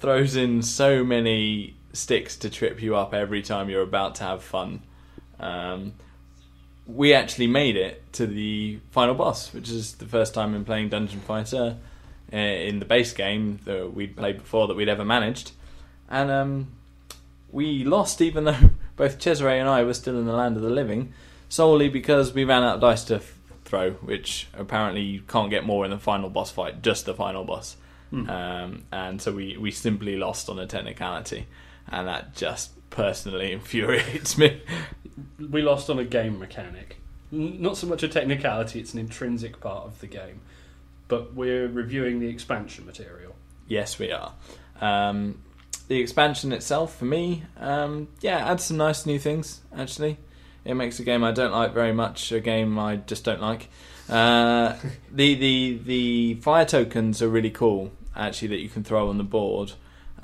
throws 0.00 0.36
in 0.36 0.60
so 0.62 1.04
many 1.04 1.74
sticks 1.94 2.36
to 2.36 2.50
trip 2.50 2.82
you 2.82 2.96
up 2.96 3.14
every 3.14 3.42
time 3.42 3.70
you're 3.70 3.82
about 3.82 4.16
to 4.16 4.24
have 4.24 4.42
fun. 4.42 4.82
Um, 5.40 5.94
we 6.86 7.14
actually 7.14 7.46
made 7.46 7.76
it 7.76 8.12
to 8.14 8.26
the 8.26 8.78
final 8.90 9.14
boss, 9.14 9.54
which 9.54 9.70
is 9.70 9.94
the 9.94 10.04
first 10.04 10.34
time 10.34 10.54
in 10.54 10.64
playing 10.64 10.90
Dungeon 10.90 11.20
Fighter 11.20 11.78
uh, 12.32 12.36
in 12.36 12.78
the 12.78 12.84
base 12.84 13.12
game 13.12 13.58
that 13.64 13.94
we'd 13.94 14.16
played 14.16 14.38
before 14.38 14.68
that 14.68 14.74
we'd 14.74 14.88
ever 14.88 15.04
managed, 15.04 15.52
and 16.10 16.30
um, 16.30 16.72
we 17.50 17.84
lost 17.84 18.20
even 18.20 18.44
though 18.44 18.70
both 18.96 19.18
Cesare 19.18 19.58
and 19.58 19.68
I 19.68 19.82
were 19.82 19.94
still 19.94 20.18
in 20.18 20.26
the 20.26 20.32
land 20.32 20.56
of 20.56 20.62
the 20.62 20.70
living, 20.70 21.12
solely 21.48 21.88
because 21.88 22.32
we 22.32 22.44
ran 22.44 22.62
out 22.62 22.76
of 22.76 22.80
dice 22.80 23.04
to 23.04 23.16
f- 23.16 23.38
throw, 23.64 23.92
which 23.92 24.48
apparently 24.54 25.00
you 25.00 25.22
can't 25.22 25.50
get 25.50 25.64
more 25.64 25.84
in 25.84 25.90
the 25.90 25.98
final 25.98 26.30
boss 26.30 26.50
fight, 26.50 26.82
just 26.82 27.06
the 27.06 27.14
final 27.14 27.44
boss. 27.44 27.76
Hmm. 28.10 28.30
Um, 28.30 28.84
and 28.92 29.22
so 29.22 29.32
we, 29.32 29.56
we 29.56 29.70
simply 29.70 30.16
lost 30.16 30.48
on 30.48 30.58
a 30.58 30.66
technicality, 30.66 31.46
and 31.90 32.08
that 32.08 32.34
just 32.34 32.70
personally 32.90 33.52
infuriates 33.52 34.36
me. 34.38 34.62
We 35.38 35.62
lost 35.62 35.90
on 35.90 35.98
a 35.98 36.04
game 36.04 36.38
mechanic. 36.38 36.96
N- 37.32 37.60
Not 37.60 37.76
so 37.76 37.86
much 37.86 38.02
a 38.02 38.08
technicality, 38.08 38.80
it's 38.80 38.92
an 38.94 39.00
intrinsic 39.00 39.60
part 39.60 39.84
of 39.86 40.00
the 40.00 40.06
game. 40.06 40.40
But 41.08 41.34
we're 41.34 41.68
reviewing 41.68 42.20
the 42.20 42.28
expansion 42.28 42.86
material. 42.86 43.34
Yes, 43.68 43.98
we 43.98 44.10
are. 44.12 44.32
Um, 44.80 45.42
the 45.88 46.00
expansion 46.00 46.52
itself, 46.52 46.96
for 46.96 47.04
me, 47.04 47.42
um, 47.58 48.08
yeah, 48.20 48.50
adds 48.50 48.64
some 48.64 48.76
nice 48.78 49.04
new 49.06 49.18
things. 49.18 49.60
Actually, 49.76 50.16
it 50.64 50.74
makes 50.74 50.98
a 50.98 51.04
game 51.04 51.22
I 51.22 51.32
don't 51.32 51.52
like 51.52 51.74
very 51.74 51.92
much 51.92 52.32
a 52.32 52.40
game 52.40 52.78
I 52.78 52.96
just 52.96 53.24
don't 53.24 53.40
like. 53.40 53.68
Uh, 54.08 54.76
the 55.12 55.34
the 55.34 55.80
the 55.84 56.34
fire 56.40 56.64
tokens 56.64 57.20
are 57.22 57.28
really 57.28 57.50
cool. 57.50 57.92
Actually, 58.16 58.48
that 58.48 58.60
you 58.60 58.68
can 58.68 58.82
throw 58.84 59.08
on 59.08 59.18
the 59.18 59.24
board. 59.24 59.72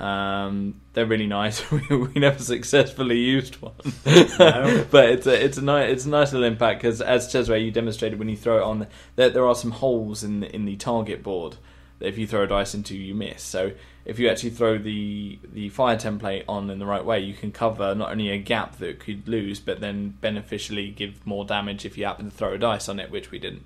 Um, 0.00 0.80
they're 0.94 1.06
really 1.06 1.26
nice. 1.26 1.70
we, 1.70 1.80
we 1.94 2.20
never 2.20 2.38
successfully 2.38 3.18
used 3.18 3.56
one, 3.56 3.74
No. 4.06 4.86
but 4.90 5.10
it's 5.10 5.26
a 5.26 5.44
it's 5.44 5.58
a 5.58 5.62
nice 5.62 5.92
it's 5.92 6.06
a 6.06 6.08
nice 6.08 6.32
little 6.32 6.46
impact 6.46 6.80
because 6.80 7.02
as 7.02 7.30
Cesare 7.30 7.58
you 7.62 7.70
demonstrated 7.70 8.18
when 8.18 8.28
you 8.28 8.36
throw 8.36 8.58
it 8.58 8.62
on, 8.62 8.86
there 9.16 9.28
there 9.28 9.46
are 9.46 9.54
some 9.54 9.72
holes 9.72 10.24
in 10.24 10.40
the, 10.40 10.54
in 10.54 10.64
the 10.64 10.76
target 10.76 11.22
board 11.22 11.56
that 11.98 12.08
if 12.08 12.16
you 12.16 12.26
throw 12.26 12.44
a 12.44 12.46
dice 12.46 12.74
into 12.74 12.96
you 12.96 13.14
miss. 13.14 13.42
So 13.42 13.72
if 14.06 14.18
you 14.18 14.30
actually 14.30 14.50
throw 14.50 14.78
the 14.78 15.38
the 15.52 15.68
fire 15.68 15.96
template 15.96 16.44
on 16.48 16.70
in 16.70 16.78
the 16.78 16.86
right 16.86 17.04
way, 17.04 17.20
you 17.20 17.34
can 17.34 17.52
cover 17.52 17.94
not 17.94 18.10
only 18.10 18.30
a 18.30 18.38
gap 18.38 18.78
that 18.78 19.00
could 19.00 19.28
lose, 19.28 19.60
but 19.60 19.80
then 19.80 20.16
beneficially 20.22 20.90
give 20.90 21.26
more 21.26 21.44
damage 21.44 21.84
if 21.84 21.98
you 21.98 22.06
happen 22.06 22.30
to 22.30 22.36
throw 22.36 22.54
a 22.54 22.58
dice 22.58 22.88
on 22.88 22.98
it, 22.98 23.10
which 23.10 23.30
we 23.30 23.38
didn't. 23.38 23.64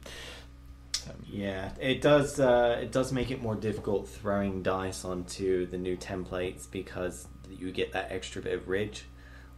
Yeah, 1.34 1.72
it 1.80 2.00
does. 2.00 2.38
Uh, 2.38 2.78
it 2.80 2.92
does 2.92 3.12
make 3.12 3.32
it 3.32 3.42
more 3.42 3.56
difficult 3.56 4.08
throwing 4.08 4.62
dice 4.62 5.04
onto 5.04 5.66
the 5.66 5.76
new 5.76 5.96
templates 5.96 6.70
because 6.70 7.26
you 7.50 7.72
get 7.72 7.92
that 7.92 8.12
extra 8.12 8.40
bit 8.40 8.52
of 8.52 8.68
ridge. 8.68 9.06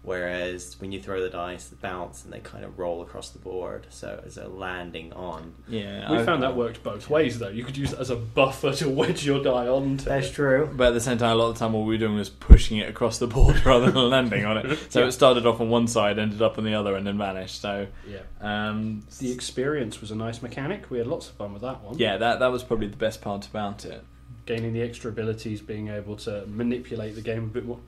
Whereas 0.07 0.77
when 0.81 0.93
you 0.93 1.01
throw 1.03 1.21
the 1.21 1.29
dice, 1.29 1.67
they 1.67 1.77
bounce 1.83 2.23
and 2.23 2.33
they 2.33 2.39
kind 2.39 2.65
of 2.65 2.79
roll 2.79 3.03
across 3.03 3.31
the 3.31 3.41
board, 3.41 3.89
so 3.91 4.23
as 4.25 4.37
a 4.39 4.47
landing 4.47 5.13
on. 5.13 5.55
Yeah, 5.69 6.09
We 6.13 6.19
I- 6.19 6.25
found 6.25 6.45
that 6.45 6.55
worked 6.57 6.85
both 6.85 7.11
ways, 7.11 7.41
though. 7.41 7.49
You 7.49 7.65
could 7.65 7.77
use 7.77 7.93
it 7.93 7.99
as 7.99 8.09
a 8.11 8.15
buffer 8.15 8.73
to 8.75 8.89
wedge 9.01 9.27
your 9.27 9.43
die 9.43 9.67
on. 9.67 9.97
That's 9.97 10.31
true. 10.31 10.71
But 10.73 10.89
at 10.89 10.95
the 10.95 11.01
same 11.01 11.19
time, 11.19 11.33
a 11.33 11.35
lot 11.35 11.49
of 11.49 11.55
the 11.55 11.59
time, 11.59 11.73
what 11.73 11.81
we 11.81 11.95
were 11.95 11.99
doing 11.99 12.15
was 12.15 12.31
pushing 12.31 12.79
it 12.79 12.89
across 12.89 13.19
the 13.19 13.27
board 13.27 13.67
rather 13.67 13.91
than 13.91 14.09
landing 14.09 14.45
on 14.45 14.59
it. 14.59 14.79
So 14.91 15.01
Yeah. 15.01 15.07
it 15.09 15.13
started 15.13 15.45
off 15.45 15.61
on 15.61 15.71
one 15.71 15.89
side, 15.89 16.21
ended 16.21 16.41
up 16.41 16.57
on 16.57 16.63
the 16.65 16.75
other, 16.75 16.95
and 16.95 17.05
then 17.05 17.19
vanished. 17.19 17.61
So, 17.61 17.89
Yeah. 18.09 18.21
um, 18.41 19.03
The 19.19 19.33
experience 19.33 20.01
was 20.01 20.13
a 20.13 20.17
nice 20.17 20.41
mechanic. 20.41 20.89
We 20.89 20.99
had 20.99 21.09
lots 21.09 21.29
of 21.29 21.35
fun 21.35 21.53
with 21.53 21.63
that 21.63 21.83
one. 21.83 21.99
yeah, 21.99 22.17
that 22.17 22.39
that 22.39 22.53
was 22.53 22.63
probably 22.63 22.87
the 22.87 22.97
best 22.97 23.21
part 23.23 23.45
about 23.47 23.85
it. 23.85 24.05
Gaining 24.47 24.73
the 24.73 24.83
extra 24.83 25.11
abilities, 25.11 25.61
being 25.61 25.89
able 25.89 26.15
to 26.19 26.45
manipulate 26.47 27.17
the 27.17 27.21
game 27.23 27.43
a 27.43 27.47
bit 27.49 27.67
more. 27.67 27.81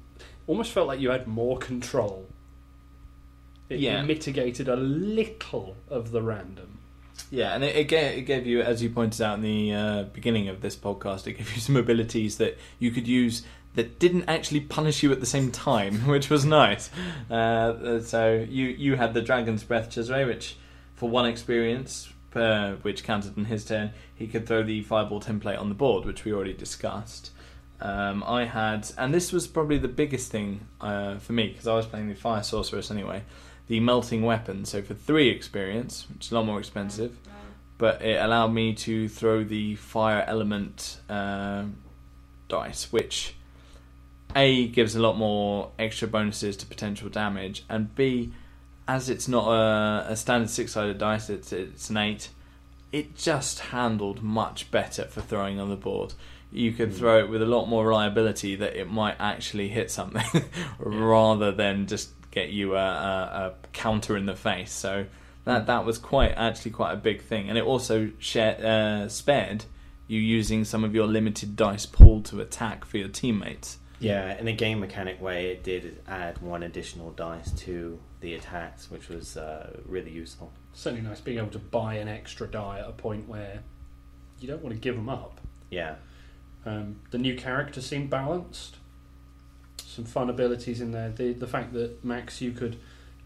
Almost 0.48 0.72
felt 0.72 0.88
like 0.88 0.98
you 0.98 1.10
had 1.10 1.28
more 1.28 1.58
control. 1.58 2.26
It 3.68 3.78
Yeah. 3.80 4.02
mitigated 4.02 4.68
a 4.68 4.74
little 4.76 5.76
of 5.88 6.10
the 6.10 6.22
random. 6.22 6.78
Yeah, 7.30 7.54
and 7.54 7.62
it, 7.62 7.76
it, 7.76 7.84
gave, 7.88 8.18
it 8.18 8.22
gave 8.22 8.46
you, 8.46 8.62
as 8.62 8.82
you 8.82 8.88
pointed 8.90 9.20
out 9.20 9.34
in 9.36 9.42
the 9.42 9.72
uh, 9.74 10.02
beginning 10.04 10.48
of 10.48 10.62
this 10.62 10.74
podcast, 10.74 11.26
it 11.26 11.34
gave 11.34 11.54
you 11.54 11.60
some 11.60 11.76
abilities 11.76 12.38
that 12.38 12.56
you 12.78 12.90
could 12.90 13.06
use 13.06 13.42
that 13.74 13.98
didn't 13.98 14.24
actually 14.26 14.60
punish 14.60 15.02
you 15.02 15.12
at 15.12 15.20
the 15.20 15.26
same 15.26 15.52
time, 15.52 15.94
which 16.08 16.30
was 16.30 16.44
nice. 16.44 16.90
Uh, 17.30 18.00
so 18.00 18.46
you 18.48 18.66
you 18.68 18.96
had 18.96 19.12
the 19.14 19.20
Dragon's 19.20 19.62
Breath 19.62 19.92
Cesare, 19.92 20.26
which 20.26 20.56
for 20.94 21.08
one 21.10 21.26
experience, 21.26 22.08
uh, 22.34 22.72
which 22.82 23.04
counted 23.04 23.36
in 23.36 23.44
his 23.44 23.64
turn, 23.66 23.90
he 24.14 24.26
could 24.26 24.46
throw 24.46 24.62
the 24.62 24.82
Fireball 24.82 25.20
template 25.20 25.60
on 25.60 25.68
the 25.68 25.74
board, 25.74 26.06
which 26.06 26.24
we 26.24 26.32
already 26.32 26.54
discussed. 26.54 27.30
Um, 27.80 28.24
I 28.26 28.44
had, 28.44 28.90
and 28.98 29.14
this 29.14 29.32
was 29.32 29.46
probably 29.46 29.78
the 29.78 29.88
biggest 29.88 30.30
thing 30.30 30.66
uh, 30.80 31.18
for 31.18 31.32
me 31.32 31.48
because 31.48 31.66
I 31.66 31.74
was 31.74 31.86
playing 31.86 32.08
the 32.08 32.14
Fire 32.14 32.42
Sorceress 32.42 32.90
anyway. 32.90 33.22
The 33.68 33.80
melting 33.80 34.22
weapon. 34.22 34.64
So 34.64 34.82
for 34.82 34.94
three 34.94 35.28
experience, 35.28 36.06
which 36.12 36.26
is 36.26 36.32
a 36.32 36.34
lot 36.34 36.46
more 36.46 36.58
expensive, 36.58 37.16
but 37.78 38.02
it 38.02 38.20
allowed 38.20 38.48
me 38.48 38.74
to 38.74 39.08
throw 39.08 39.44
the 39.44 39.76
fire 39.76 40.24
element 40.26 40.98
uh, 41.08 41.64
dice, 42.48 42.92
which 42.92 43.34
a 44.34 44.66
gives 44.68 44.96
a 44.96 45.00
lot 45.00 45.16
more 45.16 45.70
extra 45.78 46.08
bonuses 46.08 46.56
to 46.58 46.66
potential 46.66 47.08
damage, 47.08 47.64
and 47.68 47.94
b, 47.94 48.32
as 48.86 49.08
it's 49.08 49.28
not 49.28 49.48
a, 49.48 50.12
a 50.12 50.16
standard 50.16 50.50
six-sided 50.50 50.98
dice, 50.98 51.30
it's 51.30 51.52
it's 51.52 51.88
an 51.88 51.96
eight. 51.96 52.30
It 52.90 53.16
just 53.16 53.60
handled 53.60 54.22
much 54.22 54.70
better 54.70 55.04
for 55.04 55.20
throwing 55.20 55.60
on 55.60 55.68
the 55.68 55.76
board. 55.76 56.14
You 56.50 56.72
could 56.72 56.90
Mm. 56.90 56.96
throw 56.98 57.18
it 57.20 57.28
with 57.28 57.42
a 57.42 57.46
lot 57.46 57.66
more 57.66 57.86
reliability 57.86 58.56
that 58.56 58.74
it 58.74 58.90
might 58.90 59.16
actually 59.18 59.68
hit 59.68 59.90
something, 59.90 60.44
rather 60.78 61.52
than 61.52 61.86
just 61.86 62.10
get 62.30 62.50
you 62.50 62.74
a, 62.74 62.78
a, 62.78 62.82
a 62.82 63.52
counter 63.72 64.16
in 64.16 64.26
the 64.26 64.36
face. 64.36 64.72
So 64.72 65.06
that 65.44 65.66
that 65.66 65.84
was 65.84 65.98
quite 65.98 66.32
actually 66.36 66.70
quite 66.72 66.92
a 66.92 66.96
big 66.96 67.22
thing, 67.22 67.48
and 67.48 67.58
it 67.58 67.64
also 67.64 68.10
shared, 68.18 68.64
uh, 68.64 69.08
spared 69.08 69.64
you 70.06 70.20
using 70.20 70.64
some 70.64 70.84
of 70.84 70.94
your 70.94 71.06
limited 71.06 71.54
dice 71.56 71.84
pool 71.84 72.22
to 72.22 72.40
attack 72.40 72.84
for 72.84 72.96
your 72.96 73.08
teammates. 73.08 73.78
Yeah, 74.00 74.38
in 74.38 74.46
a 74.48 74.52
game 74.52 74.80
mechanic 74.80 75.20
way, 75.20 75.50
it 75.50 75.62
did 75.64 76.00
add 76.06 76.40
one 76.40 76.62
additional 76.62 77.10
dice 77.10 77.50
to 77.52 77.98
the 78.20 78.34
attacks, 78.34 78.90
which 78.90 79.08
was 79.08 79.36
uh, 79.36 79.76
really 79.84 80.10
useful. 80.12 80.52
Certainly 80.72 81.06
nice 81.06 81.20
being 81.20 81.38
able 81.38 81.48
to 81.50 81.58
buy 81.58 81.94
an 81.94 82.08
extra 82.08 82.46
die 82.46 82.78
at 82.78 82.88
a 82.88 82.92
point 82.92 83.28
where 83.28 83.60
you 84.40 84.46
don't 84.48 84.62
want 84.62 84.74
to 84.74 84.80
give 84.80 84.94
them 84.94 85.08
up. 85.08 85.40
Yeah, 85.70 85.96
Um, 86.66 87.00
the 87.10 87.18
new 87.18 87.36
character 87.36 87.80
seemed 87.80 88.10
balanced. 88.10 88.76
Some 89.84 90.04
fun 90.04 90.28
abilities 90.30 90.80
in 90.80 90.92
there. 90.92 91.10
The 91.10 91.32
the 91.32 91.46
fact 91.46 91.72
that 91.72 92.04
Max, 92.04 92.40
you 92.40 92.52
could 92.52 92.76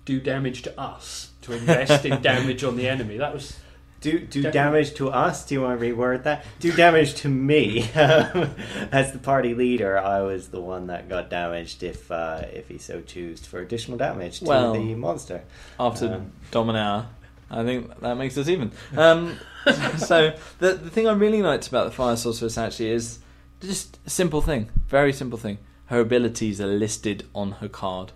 do 0.05 0.21
damage 0.21 0.62
to 0.62 0.81
us 0.81 1.31
to 1.43 1.53
invest 1.53 2.05
in 2.05 2.21
damage 2.23 2.65
on 2.65 2.77
the 2.77 2.89
enemy. 2.89 3.19
That 3.19 3.35
was 3.35 3.59
do 4.01 4.12
do 4.19 4.43
Definitely. 4.43 4.51
damage 4.53 4.95
to 4.95 5.11
us. 5.11 5.45
Do 5.47 5.55
you 5.55 5.62
want 5.62 5.79
to 5.81 5.87
reword 5.87 6.23
that? 6.25 6.45
Do 6.61 6.73
damage 6.73 7.15
to 7.17 7.29
me. 7.29 7.89
As 7.95 9.12
the 9.12 9.19
party 9.23 9.55
leader, 9.55 9.99
I 9.99 10.23
was 10.23 10.49
the 10.49 10.61
one 10.61 10.87
that 10.89 11.09
got 11.09 11.31
damaged 11.31 11.83
if 11.83 12.11
uh, 12.11 12.43
if 12.53 12.69
he 12.69 12.79
so 12.79 13.01
chose 13.01 13.45
for 13.47 13.61
additional 13.61 13.99
damage 13.99 14.41
to 14.41 14.45
Well- 14.47 14.73
the 14.75 14.95
monster. 14.95 15.43
After 15.79 16.15
Um, 16.15 16.33
Dominair, 16.51 17.07
I 17.51 17.65
think 17.65 18.01
that 18.01 18.17
makes 18.17 18.37
us 18.39 18.49
even. 18.49 18.73
Um, 18.97 19.37
so 19.99 20.35
the 20.59 20.75
the 20.75 20.90
thing 20.90 21.07
I 21.07 21.12
really 21.12 21.42
liked 21.42 21.69
about 21.69 21.85
the 21.87 21.90
Fire 21.92 22.16
Sorceress 22.16 22.59
actually 22.59 22.90
is 22.90 23.19
just 23.61 23.99
a 24.07 24.11
simple 24.11 24.40
thing, 24.40 24.71
very 24.88 25.12
simple 25.12 25.38
thing. 25.38 25.59
Her 25.87 26.00
abilities 26.00 26.61
are 26.61 26.66
listed 26.66 27.26
on 27.35 27.52
her 27.52 27.69
card. 27.69 28.12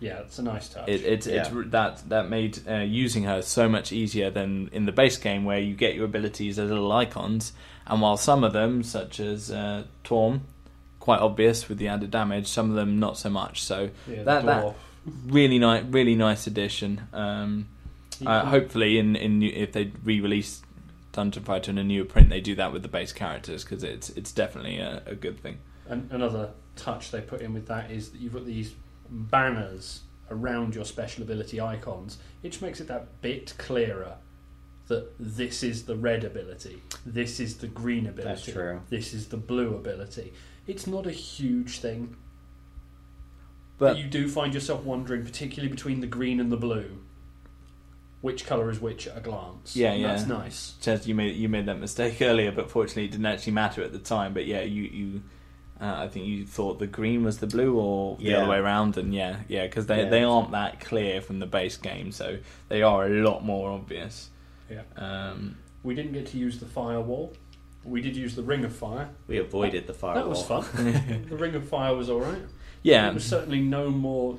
yeah, 0.00 0.18
it's 0.20 0.38
a 0.38 0.42
nice 0.42 0.68
touch. 0.68 0.88
It, 0.88 1.02
it's 1.02 1.26
it's 1.26 1.48
that 1.70 2.08
that 2.10 2.28
made 2.28 2.58
uh, 2.68 2.76
using 2.80 3.24
her 3.24 3.40
so 3.42 3.68
much 3.68 3.92
easier 3.92 4.30
than 4.30 4.68
in 4.72 4.84
the 4.86 4.92
base 4.92 5.16
game 5.16 5.44
where 5.44 5.58
you 5.58 5.74
get 5.74 5.94
your 5.94 6.04
abilities 6.04 6.58
as 6.58 6.68
little 6.70 6.92
icons, 6.92 7.52
and 7.86 8.00
while 8.02 8.16
some 8.16 8.44
of 8.44 8.52
them, 8.52 8.82
such 8.82 9.20
as 9.20 9.50
uh, 9.50 9.84
Torm, 10.04 10.42
quite 11.00 11.20
obvious 11.20 11.68
with 11.68 11.78
the 11.78 11.88
added 11.88 12.10
damage, 12.10 12.46
some 12.46 12.68
of 12.70 12.76
them 12.76 12.98
not 13.00 13.16
so 13.16 13.30
much. 13.30 13.62
So 13.62 13.90
yeah, 14.06 14.22
that- 14.24 14.44
that- 14.44 14.64
dwarf. 14.64 14.74
really 15.26 15.58
nice, 15.58 15.84
really 15.84 16.14
nice 16.14 16.46
addition. 16.46 17.00
Um, 17.12 17.68
uh, 18.24 18.44
hopefully, 18.44 18.98
in 18.98 19.16
in 19.16 19.38
new, 19.40 19.50
if 19.50 19.72
they 19.72 19.90
re-release 20.04 20.62
Dungeon 21.14 21.44
Fighter 21.44 21.70
in 21.70 21.78
a 21.78 21.84
newer 21.84 22.04
print, 22.04 22.28
they 22.28 22.40
do 22.40 22.54
that 22.56 22.72
with 22.72 22.82
the 22.82 22.88
base 22.88 23.12
characters 23.12 23.64
because 23.64 23.82
it's 23.82 24.10
it's 24.10 24.32
definitely 24.32 24.78
a, 24.78 25.02
a 25.06 25.14
good 25.14 25.40
thing. 25.40 25.58
An- 25.88 26.08
another 26.12 26.50
touch 26.76 27.10
they 27.10 27.20
put 27.22 27.40
in 27.40 27.54
with 27.54 27.66
that 27.68 27.90
is 27.90 28.10
that 28.10 28.20
you've 28.20 28.34
got 28.34 28.44
these 28.44 28.74
banners 29.08 30.00
around 30.30 30.74
your 30.74 30.84
special 30.84 31.22
ability 31.22 31.60
icons. 31.60 32.18
It 32.42 32.50
just 32.50 32.62
makes 32.62 32.80
it 32.80 32.88
that 32.88 33.20
bit 33.22 33.54
clearer 33.58 34.16
that 34.88 35.12
this 35.18 35.62
is 35.62 35.84
the 35.84 35.96
red 35.96 36.24
ability, 36.24 36.82
this 37.06 37.40
is 37.40 37.56
the 37.58 37.68
green 37.68 38.06
ability, 38.06 38.28
That's 38.34 38.44
true. 38.52 38.80
this 38.90 39.14
is 39.14 39.28
the 39.28 39.36
blue 39.38 39.74
ability. 39.74 40.32
It's 40.66 40.86
not 40.86 41.06
a 41.06 41.10
huge 41.12 41.78
thing, 41.78 42.16
But 43.78 43.92
but 43.94 43.98
you 43.98 44.06
do 44.08 44.28
find 44.28 44.52
yourself 44.52 44.84
wondering, 44.84 45.24
particularly 45.24 45.70
between 45.70 46.00
the 46.00 46.06
green 46.06 46.38
and 46.40 46.50
the 46.52 46.56
blue, 46.56 46.98
which 48.24 48.46
colour 48.46 48.70
is 48.70 48.80
which 48.80 49.06
at 49.06 49.18
a 49.18 49.20
glance. 49.20 49.76
Yeah, 49.76 49.92
And 49.92 50.00
yeah. 50.00 50.08
That's 50.14 50.26
nice. 50.26 50.74
Chaz, 50.80 51.06
you 51.06 51.14
made 51.14 51.36
you 51.36 51.48
made 51.50 51.66
that 51.66 51.78
mistake 51.78 52.22
earlier, 52.22 52.50
but 52.52 52.70
fortunately, 52.70 53.04
it 53.04 53.10
didn't 53.10 53.26
actually 53.26 53.52
matter 53.52 53.82
at 53.82 53.92
the 53.92 53.98
time. 53.98 54.32
But 54.32 54.46
yeah, 54.46 54.62
you 54.62 54.82
you. 54.84 55.22
Uh, 55.78 56.04
I 56.04 56.08
think 56.08 56.24
you 56.26 56.46
thought 56.46 56.78
the 56.78 56.86
green 56.86 57.22
was 57.24 57.38
the 57.38 57.46
blue, 57.46 57.76
or 57.78 58.16
the 58.16 58.22
Yeah. 58.24 58.38
other 58.38 58.48
way 58.48 58.56
around, 58.56 58.96
and 58.96 59.12
yeah, 59.12 59.40
yeah, 59.48 59.66
because 59.66 59.86
they 59.86 60.04
Yeah. 60.04 60.08
they 60.08 60.22
aren't 60.24 60.52
that 60.52 60.80
clear 60.80 61.20
from 61.20 61.38
the 61.38 61.46
base 61.46 61.76
game, 61.76 62.12
so 62.12 62.38
they 62.70 62.80
are 62.80 63.04
a 63.06 63.10
lot 63.10 63.44
more 63.44 63.70
obvious. 63.72 64.30
Yeah. 64.70 64.82
Um, 64.96 65.56
We 65.82 65.94
didn't 65.94 66.12
get 66.12 66.26
to 66.28 66.38
use 66.38 66.58
the 66.60 66.66
firewall. 66.66 67.34
We 67.84 68.00
did 68.00 68.16
use 68.16 68.34
the 68.36 68.42
ring 68.42 68.64
of 68.64 68.74
fire. 68.74 69.10
We 69.26 69.36
avoided 69.36 69.86
the 69.86 69.92
firewall. 69.92 70.22
That 70.22 70.28
was 70.30 70.42
fun. 70.46 71.26
the 71.28 71.36
ring 71.36 71.54
of 71.54 71.68
fire 71.68 71.94
was 71.94 72.08
all 72.08 72.20
right. 72.22 72.42
yeah, 72.82 73.08
It 73.10 73.14
was 73.14 73.24
certainly 73.26 73.60
no 73.60 73.90
more 73.90 74.38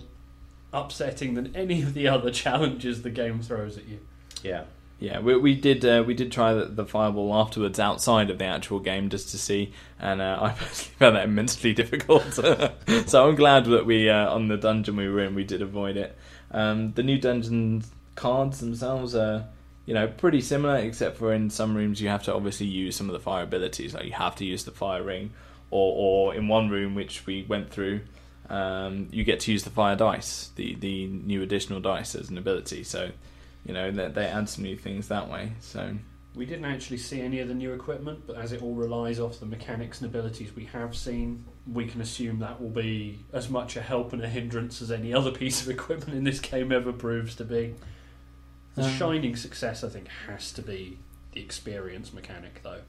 upsetting 0.74 1.34
than 1.34 1.56
any 1.56 1.82
of 1.82 1.94
the 1.94 2.08
other 2.08 2.32
challenges 2.32 3.02
the 3.02 3.10
game 3.10 3.42
throws 3.42 3.78
at 3.78 3.88
you. 3.88 4.00
Yeah, 4.44 4.66
Yeah, 5.00 5.20
we, 5.20 5.36
we 5.38 5.56
did 5.56 5.84
uh, 5.84 6.04
we 6.06 6.14
did 6.14 6.32
try 6.32 6.54
the, 6.54 6.66
the 6.66 6.86
fireball 6.86 7.34
afterwards 7.36 7.80
outside 7.80 8.30
of 8.30 8.38
the 8.38 8.46
actual 8.46 8.80
game 8.80 9.10
just 9.10 9.30
to 9.30 9.38
see, 9.38 9.74
and 10.00 10.22
uh, 10.22 10.40
I 10.42 10.50
personally 10.52 10.96
found 10.98 11.16
that 11.18 11.26
immensely 11.26 11.74
difficult. 11.74 12.34
so 13.06 13.28
I'm 13.28 13.36
glad 13.36 13.66
that 13.66 13.86
we 13.86 14.10
uh, 14.10 14.34
on 14.34 14.48
the 14.48 14.58
dungeon 14.58 14.96
we 14.96 15.10
were 15.10 15.20
in 15.20 15.36
we 15.36 15.44
did 15.44 15.62
avoid 15.62 15.98
it. 15.98 16.18
Um, 16.52 16.94
the 16.94 17.04
new 17.04 17.20
dungeon 17.20 17.84
cards 18.16 18.60
themselves 18.60 19.14
are 19.16 19.46
you 19.86 19.94
know 19.94 20.08
pretty 20.08 20.40
similar, 20.40 20.78
except 20.78 21.18
for 21.18 21.34
in 21.34 21.50
some 21.50 21.76
rooms 21.76 22.02
you 22.02 22.08
have 22.08 22.24
to 22.24 22.34
obviously 22.34 22.68
use 22.68 22.96
some 22.96 23.10
of 23.10 23.14
the 23.14 23.20
fire 23.20 23.44
abilities, 23.44 23.94
like 23.94 24.06
you 24.06 24.14
have 24.14 24.36
to 24.38 24.46
use 24.46 24.64
the 24.64 24.72
fire 24.72 25.04
ring, 25.04 25.32
or 25.72 26.30
or 26.30 26.36
in 26.36 26.48
one 26.48 26.70
room 26.70 26.96
which 26.96 27.26
we 27.26 27.44
went 27.44 27.70
through. 27.70 28.02
Um, 28.50 29.08
you 29.12 29.24
get 29.24 29.40
to 29.42 29.52
use 29.52 29.64
the 29.64 29.70
fire 29.70 29.96
dice, 29.96 30.52
the 30.56 30.76
the 30.76 31.08
new 31.08 31.42
additional 31.42 31.80
dice 31.80 32.16
as 32.16 32.30
an 32.30 32.38
ability. 32.38 32.84
So, 32.84 33.12
you 33.66 33.74
know, 33.74 33.92
they, 33.92 34.08
they 34.10 34.26
add 34.26 34.50
some 34.50 34.64
new 34.64 34.78
things 34.78 35.08
that 35.08 35.30
way. 35.30 35.54
So, 35.60 35.96
We 36.36 36.46
didn't 36.46 36.66
actually 36.66 36.98
see 36.98 37.22
any 37.22 37.40
of 37.40 37.48
the 37.48 37.56
new 37.56 37.74
equipment, 37.74 38.24
but 38.28 38.36
as 38.38 38.52
it 38.52 38.62
all 38.62 38.74
relies 38.76 39.20
off 39.20 39.40
the 39.40 39.46
mechanics 39.46 40.02
and 40.02 40.10
abilities 40.10 40.56
we 40.56 40.66
have 40.66 40.96
seen, 40.96 41.46
we 41.72 41.88
can 41.88 42.02
assume 42.02 42.40
that 42.40 42.62
will 42.62 42.70
be 42.70 43.20
as 43.34 43.50
much 43.50 43.76
a 43.78 43.82
help 43.82 44.14
and 44.14 44.22
a 44.24 44.28
hindrance 44.28 44.82
as 44.82 44.92
any 44.92 45.14
other 45.14 45.32
piece 45.44 45.62
of 45.62 45.70
equipment 45.70 46.16
in 46.18 46.24
this 46.24 46.40
game 46.40 46.72
ever 46.72 46.94
proves 46.94 47.36
to 47.36 47.46
be. 47.46 47.74
The 48.76 48.84
Um, 48.84 48.92
shining 48.92 49.36
success, 49.36 49.84
I 49.84 49.90
think, 49.90 50.08
has 50.28 50.52
to 50.52 50.62
be 50.62 50.98
the 51.32 51.42
experience 51.42 52.14
mechanic, 52.14 52.62
though. 52.64 52.82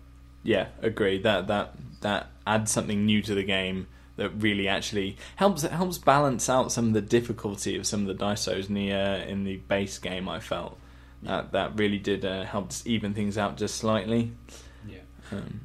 Yeah, 0.43 0.67
agree. 0.83 1.19
That 1.23 1.47
that 1.49 1.75
that 2.03 2.31
adds 2.47 2.71
something 2.71 3.07
new 3.07 3.23
to 3.23 3.35
the 3.35 3.43
game 3.43 3.87
that 4.17 4.31
really 4.31 4.69
actually 4.69 5.17
helps 5.37 5.65
it 5.65 5.73
helps 5.73 5.99
balance 5.99 6.49
out 6.49 6.73
some 6.73 6.89
of 6.89 6.93
the 6.95 7.03
difficulty 7.03 7.77
of 7.77 7.87
some 7.87 8.03
of 8.03 8.07
the 8.07 8.15
dice 8.15 8.49
in 8.49 8.75
the 8.75 8.93
uh, 8.93 9.19
in 9.25 9.45
the 9.45 9.57
base 9.57 9.99
game. 9.99 10.29
I 10.29 10.41
felt 10.41 10.79
that 11.23 11.53
that 11.53 11.79
really 11.79 11.99
did 11.99 12.25
uh, 12.25 12.45
help 12.45 12.71
even 12.85 13.15
things 13.15 13.39
out 13.39 13.57
just 13.57 13.77
slightly. 13.77 14.33
Yeah. 14.87 14.99
Um, 15.33 15.61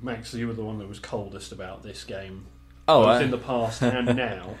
Max, 0.00 0.34
you 0.34 0.46
were 0.46 0.52
the 0.52 0.64
one 0.64 0.78
that 0.78 0.88
was 0.88 0.98
coldest 0.98 1.52
about 1.52 1.82
this 1.82 2.04
game, 2.04 2.46
oh, 2.88 3.02
both 3.02 3.20
I, 3.20 3.24
in 3.24 3.30
the 3.30 3.38
past 3.38 3.82
and 3.82 4.16
now. 4.16 4.56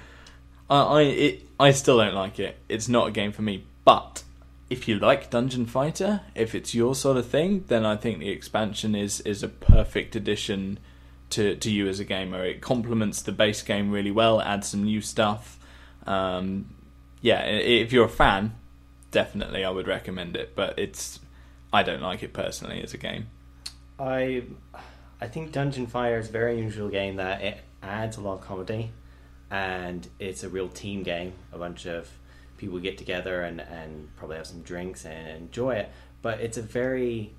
I 0.70 0.82
I, 0.82 1.02
it, 1.02 1.46
I 1.60 1.70
still 1.72 1.98
don't 1.98 2.14
like 2.14 2.38
it. 2.38 2.56
It's 2.68 2.88
not 2.88 3.08
a 3.08 3.10
game 3.10 3.32
for 3.32 3.42
me. 3.42 3.66
But 3.84 4.22
if 4.70 4.88
you 4.88 4.98
like 4.98 5.30
Dungeon 5.30 5.66
Fighter, 5.66 6.22
if 6.34 6.54
it's 6.54 6.74
your 6.74 6.94
sort 6.94 7.16
of 7.16 7.26
thing, 7.26 7.64
then 7.68 7.84
I 7.84 7.96
think 7.96 8.18
the 8.18 8.30
expansion 8.30 8.94
is 8.94 9.20
is 9.20 9.42
a 9.42 9.48
perfect 9.48 10.16
addition 10.16 10.78
to 11.34 11.56
to 11.56 11.70
you 11.70 11.88
as 11.88 12.00
a 12.00 12.04
gamer. 12.04 12.44
It 12.44 12.60
complements 12.60 13.22
the 13.22 13.32
base 13.32 13.62
game 13.62 13.90
really 13.90 14.10
well, 14.10 14.40
adds 14.40 14.68
some 14.68 14.84
new 14.84 15.00
stuff. 15.00 15.58
Um, 16.06 16.74
yeah, 17.20 17.42
if 17.44 17.92
you're 17.92 18.06
a 18.06 18.08
fan, 18.08 18.54
definitely 19.10 19.64
I 19.64 19.70
would 19.70 19.86
recommend 19.86 20.36
it. 20.36 20.54
But 20.54 20.78
it's 20.78 21.20
I 21.72 21.82
don't 21.82 22.02
like 22.02 22.22
it 22.22 22.32
personally 22.32 22.82
as 22.82 22.94
a 22.94 22.98
game. 22.98 23.28
I 23.98 24.44
I 25.20 25.28
think 25.28 25.52
Dungeon 25.52 25.86
Fire 25.86 26.18
is 26.18 26.28
a 26.28 26.32
very 26.32 26.54
unusual 26.54 26.88
game 26.88 27.16
that 27.16 27.42
it 27.42 27.58
adds 27.82 28.16
a 28.16 28.20
lot 28.20 28.34
of 28.34 28.40
comedy 28.40 28.90
and 29.50 30.08
it's 30.18 30.42
a 30.42 30.48
real 30.48 30.68
team 30.68 31.02
game. 31.02 31.32
A 31.52 31.58
bunch 31.58 31.86
of 31.86 32.10
people 32.56 32.78
get 32.78 32.98
together 32.98 33.42
and, 33.42 33.60
and 33.60 34.14
probably 34.16 34.36
have 34.36 34.46
some 34.46 34.62
drinks 34.62 35.04
and 35.04 35.28
enjoy 35.28 35.76
it. 35.76 35.90
But 36.22 36.40
it's 36.40 36.56
a 36.56 36.62
very 36.62 37.34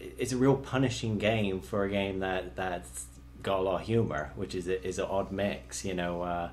it's 0.00 0.32
a 0.32 0.36
real 0.36 0.56
punishing 0.56 1.18
game 1.18 1.60
for 1.60 1.84
a 1.84 1.90
game 1.90 2.20
that 2.20 2.56
that's 2.56 3.06
got 3.42 3.60
a 3.60 3.62
lot 3.62 3.80
of 3.80 3.86
humor, 3.86 4.32
which 4.36 4.54
is 4.54 4.68
a, 4.68 4.84
is 4.86 4.98
an 4.98 5.06
odd 5.08 5.30
mix. 5.30 5.84
You 5.84 5.94
know, 5.94 6.22
uh, 6.22 6.50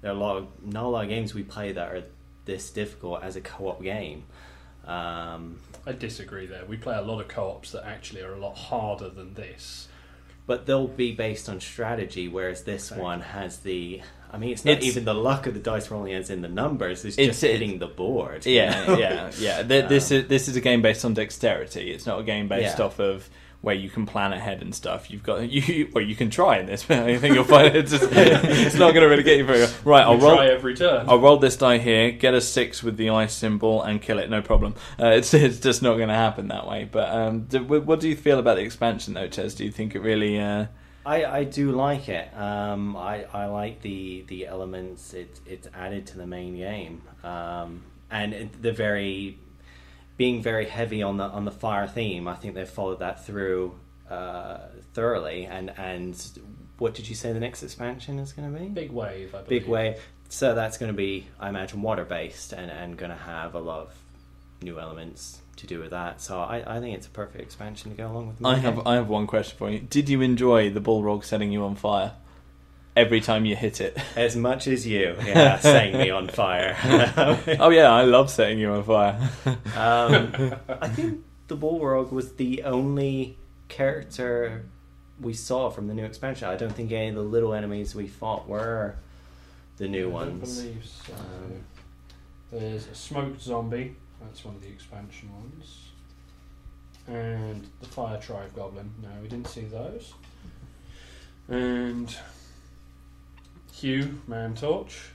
there 0.00 0.10
are 0.10 0.14
a 0.14 0.18
lot 0.18 0.36
of 0.36 0.46
not 0.64 0.84
a 0.84 0.88
lot 0.88 1.04
of 1.04 1.08
games 1.08 1.34
we 1.34 1.42
play 1.42 1.72
that 1.72 1.88
are 1.88 2.04
this 2.44 2.70
difficult 2.70 3.22
as 3.22 3.36
a 3.36 3.40
co-op 3.40 3.82
game. 3.82 4.24
Um, 4.86 5.58
I 5.84 5.92
disagree 5.92 6.46
there. 6.46 6.64
We 6.64 6.76
play 6.76 6.96
a 6.96 7.02
lot 7.02 7.20
of 7.20 7.28
co-ops 7.28 7.72
that 7.72 7.84
actually 7.84 8.22
are 8.22 8.34
a 8.34 8.38
lot 8.38 8.56
harder 8.56 9.08
than 9.08 9.34
this. 9.34 9.88
But 10.46 10.66
they'll 10.66 10.86
be 10.88 11.12
based 11.12 11.48
on 11.48 11.60
strategy, 11.60 12.28
whereas 12.28 12.62
this 12.64 12.84
Exactly. 12.84 13.02
one 13.02 13.20
has 13.20 13.58
the. 13.58 14.00
I 14.32 14.38
mean, 14.38 14.50
it's 14.50 14.64
not 14.64 14.72
It's- 14.72 14.86
even 14.86 15.04
the 15.04 15.14
luck 15.14 15.46
of 15.46 15.54
the 15.54 15.60
dice 15.60 15.90
rolling 15.90 16.12
as 16.14 16.30
in 16.30 16.42
the 16.42 16.48
numbers; 16.48 17.04
it's, 17.04 17.16
It's- 17.18 17.36
just 17.40 17.42
hitting 17.42 17.78
the 17.78 17.86
board. 17.86 18.44
you 18.46 18.54
Yeah, 18.54 18.84
know? 18.86 18.98
yeah, 18.98 19.30
yeah. 19.38 19.62
Th- 19.62 19.88
this 19.88 20.10
Um, 20.12 20.18
is 20.18 20.28
this 20.28 20.48
is 20.48 20.56
a 20.56 20.60
game 20.60 20.82
based 20.82 21.04
on 21.04 21.14
dexterity. 21.14 21.90
It's 21.90 22.06
not 22.06 22.20
a 22.20 22.22
game 22.22 22.48
based 22.48 22.78
Yeah. 22.78 22.84
off 22.86 22.98
of 23.00 23.28
where 23.66 23.74
you 23.74 23.90
can 23.90 24.06
plan 24.06 24.32
ahead 24.32 24.62
and 24.62 24.72
stuff. 24.72 25.10
You've 25.10 25.24
got 25.24 25.50
you, 25.50 25.90
well, 25.92 26.04
you 26.04 26.14
can 26.14 26.30
try 26.30 26.58
in 26.58 26.66
this, 26.66 26.84
but 26.84 27.00
I 27.00 27.18
think 27.18 27.34
you'll 27.34 27.42
find 27.42 27.74
it's 27.74 27.90
just, 27.90 28.04
it's 28.12 28.76
not 28.76 28.92
going 28.92 29.02
to 29.02 29.08
really 29.08 29.24
get 29.24 29.38
you 29.38 29.44
very 29.44 29.58
well. 29.58 29.74
right. 29.84 30.04
I'll 30.04 30.18
roll. 30.18 30.36
try 30.36 30.46
every 30.46 30.76
turn. 30.76 31.08
I'll 31.08 31.18
roll 31.18 31.38
this 31.38 31.56
die 31.56 31.78
here, 31.78 32.12
get 32.12 32.32
a 32.32 32.40
six 32.40 32.84
with 32.84 32.96
the 32.96 33.10
ice 33.10 33.34
symbol, 33.34 33.82
and 33.82 34.00
kill 34.00 34.20
it. 34.20 34.30
No 34.30 34.40
problem. 34.40 34.76
Uh, 35.00 35.08
it's 35.08 35.34
it's 35.34 35.58
just 35.58 35.82
not 35.82 35.96
going 35.96 36.10
to 36.10 36.14
happen 36.14 36.46
that 36.48 36.68
way. 36.68 36.88
But 36.88 37.08
um, 37.10 37.40
do, 37.42 37.64
what 37.64 37.98
do 37.98 38.08
you 38.08 38.14
feel 38.14 38.38
about 38.38 38.54
the 38.54 38.62
expansion, 38.62 39.14
though, 39.14 39.26
Ches? 39.26 39.54
Do 39.54 39.64
you 39.64 39.72
think 39.72 39.96
it 39.96 40.00
really? 40.00 40.38
Uh, 40.38 40.66
I, 41.04 41.24
I 41.24 41.42
do 41.42 41.72
like 41.72 42.08
it. 42.08 42.32
Um, 42.38 42.96
I, 42.96 43.24
I 43.32 43.46
like 43.46 43.82
the 43.82 44.24
the 44.28 44.46
elements 44.46 45.12
it 45.12 45.40
it's 45.44 45.66
added 45.74 46.06
to 46.06 46.18
the 46.18 46.26
main 46.26 46.56
game, 46.56 47.02
um, 47.24 47.82
and 48.12 48.32
it, 48.32 48.62
the 48.62 48.70
very 48.70 49.40
being 50.16 50.42
very 50.42 50.66
heavy 50.66 51.02
on 51.02 51.16
the 51.16 51.24
on 51.24 51.44
the 51.44 51.50
fire 51.50 51.86
theme. 51.86 52.28
I 52.28 52.34
think 52.34 52.54
they've 52.54 52.68
followed 52.68 53.00
that 53.00 53.24
through 53.24 53.78
uh, 54.10 54.58
thoroughly. 54.94 55.46
And 55.46 55.72
and 55.76 56.40
what 56.78 56.94
did 56.94 57.08
you 57.08 57.14
say 57.14 57.32
the 57.32 57.40
next 57.40 57.62
expansion 57.62 58.18
is 58.18 58.32
going 58.32 58.52
to 58.52 58.58
be? 58.58 58.66
Big 58.68 58.90
wave, 58.90 59.34
I 59.34 59.42
believe. 59.42 59.48
big 59.48 59.68
wave. 59.68 60.00
So 60.28 60.54
that's 60.54 60.76
going 60.76 60.90
to 60.90 60.96
be, 60.96 61.28
I 61.38 61.48
imagine, 61.48 61.82
water 61.82 62.04
based 62.04 62.52
and, 62.52 62.68
and 62.68 62.96
going 62.96 63.12
to 63.12 63.16
have 63.16 63.54
a 63.54 63.60
lot 63.60 63.80
of 63.82 63.94
new 64.60 64.80
elements 64.80 65.40
to 65.56 65.66
do 65.68 65.78
with 65.78 65.90
that. 65.90 66.20
So 66.20 66.40
I, 66.40 66.76
I 66.76 66.80
think 66.80 66.96
it's 66.96 67.06
a 67.06 67.10
perfect 67.10 67.40
expansion 67.42 67.92
to 67.92 67.96
go 67.96 68.10
along 68.10 68.28
with. 68.28 68.44
I 68.44 68.54
main 68.54 68.62
have. 68.62 68.86
I 68.86 68.94
have 68.94 69.08
one 69.08 69.26
question 69.26 69.56
for 69.56 69.70
you. 69.70 69.78
Did 69.78 70.08
you 70.08 70.20
enjoy 70.22 70.70
the 70.70 70.80
bullrog 70.80 71.24
setting 71.24 71.52
you 71.52 71.64
on 71.64 71.76
fire 71.76 72.12
every 72.96 73.20
time 73.20 73.44
you 73.44 73.54
hit 73.54 73.80
it? 73.80 73.96
as 74.16 74.34
much 74.34 74.66
as 74.66 74.86
you, 74.86 75.16
yeah, 75.24 75.58
setting 75.58 75.98
me 75.98 76.10
on 76.10 76.28
fire. 76.28 76.76
oh 77.60 77.70
yeah, 77.70 77.92
I 77.92 78.02
love 78.02 78.30
setting 78.30 78.58
you 78.58 78.70
on 78.70 78.82
fire. 78.82 79.30
um, 79.76 80.54
I 80.68 80.88
think 80.88 81.22
the 81.48 81.56
Bullrog 81.56 82.10
was 82.10 82.32
the 82.34 82.62
only 82.64 83.36
character 83.68 84.64
we 85.20 85.32
saw 85.32 85.70
from 85.70 85.86
the 85.86 85.94
new 85.94 86.04
expansion. 86.04 86.48
I 86.48 86.56
don't 86.56 86.72
think 86.72 86.92
any 86.92 87.08
of 87.08 87.14
the 87.14 87.22
little 87.22 87.54
enemies 87.54 87.94
we 87.94 88.06
fought 88.06 88.48
were 88.48 88.96
the 89.76 89.88
new 89.88 90.08
I 90.16 90.24
don't 90.24 90.40
ones. 90.40 90.60
believe 90.60 90.84
so. 90.84 91.12
Um, 91.12 91.64
There's 92.50 92.86
a 92.88 92.94
smoked 92.94 93.42
zombie. 93.42 93.96
That's 94.20 94.44
one 94.44 94.56
of 94.56 94.62
the 94.62 94.68
expansion 94.68 95.30
ones. 95.34 95.82
And 97.06 97.66
the 97.80 97.86
fire 97.86 98.18
tribe 98.18 98.54
goblin. 98.54 98.90
No, 99.02 99.08
we 99.22 99.28
didn't 99.28 99.48
see 99.48 99.62
those. 99.62 100.12
And 101.48 102.14
Hugh, 103.76 104.20
man 104.26 104.54
torch. 104.54 105.10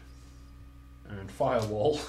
And 1.10 1.30
firewall. 1.32 2.00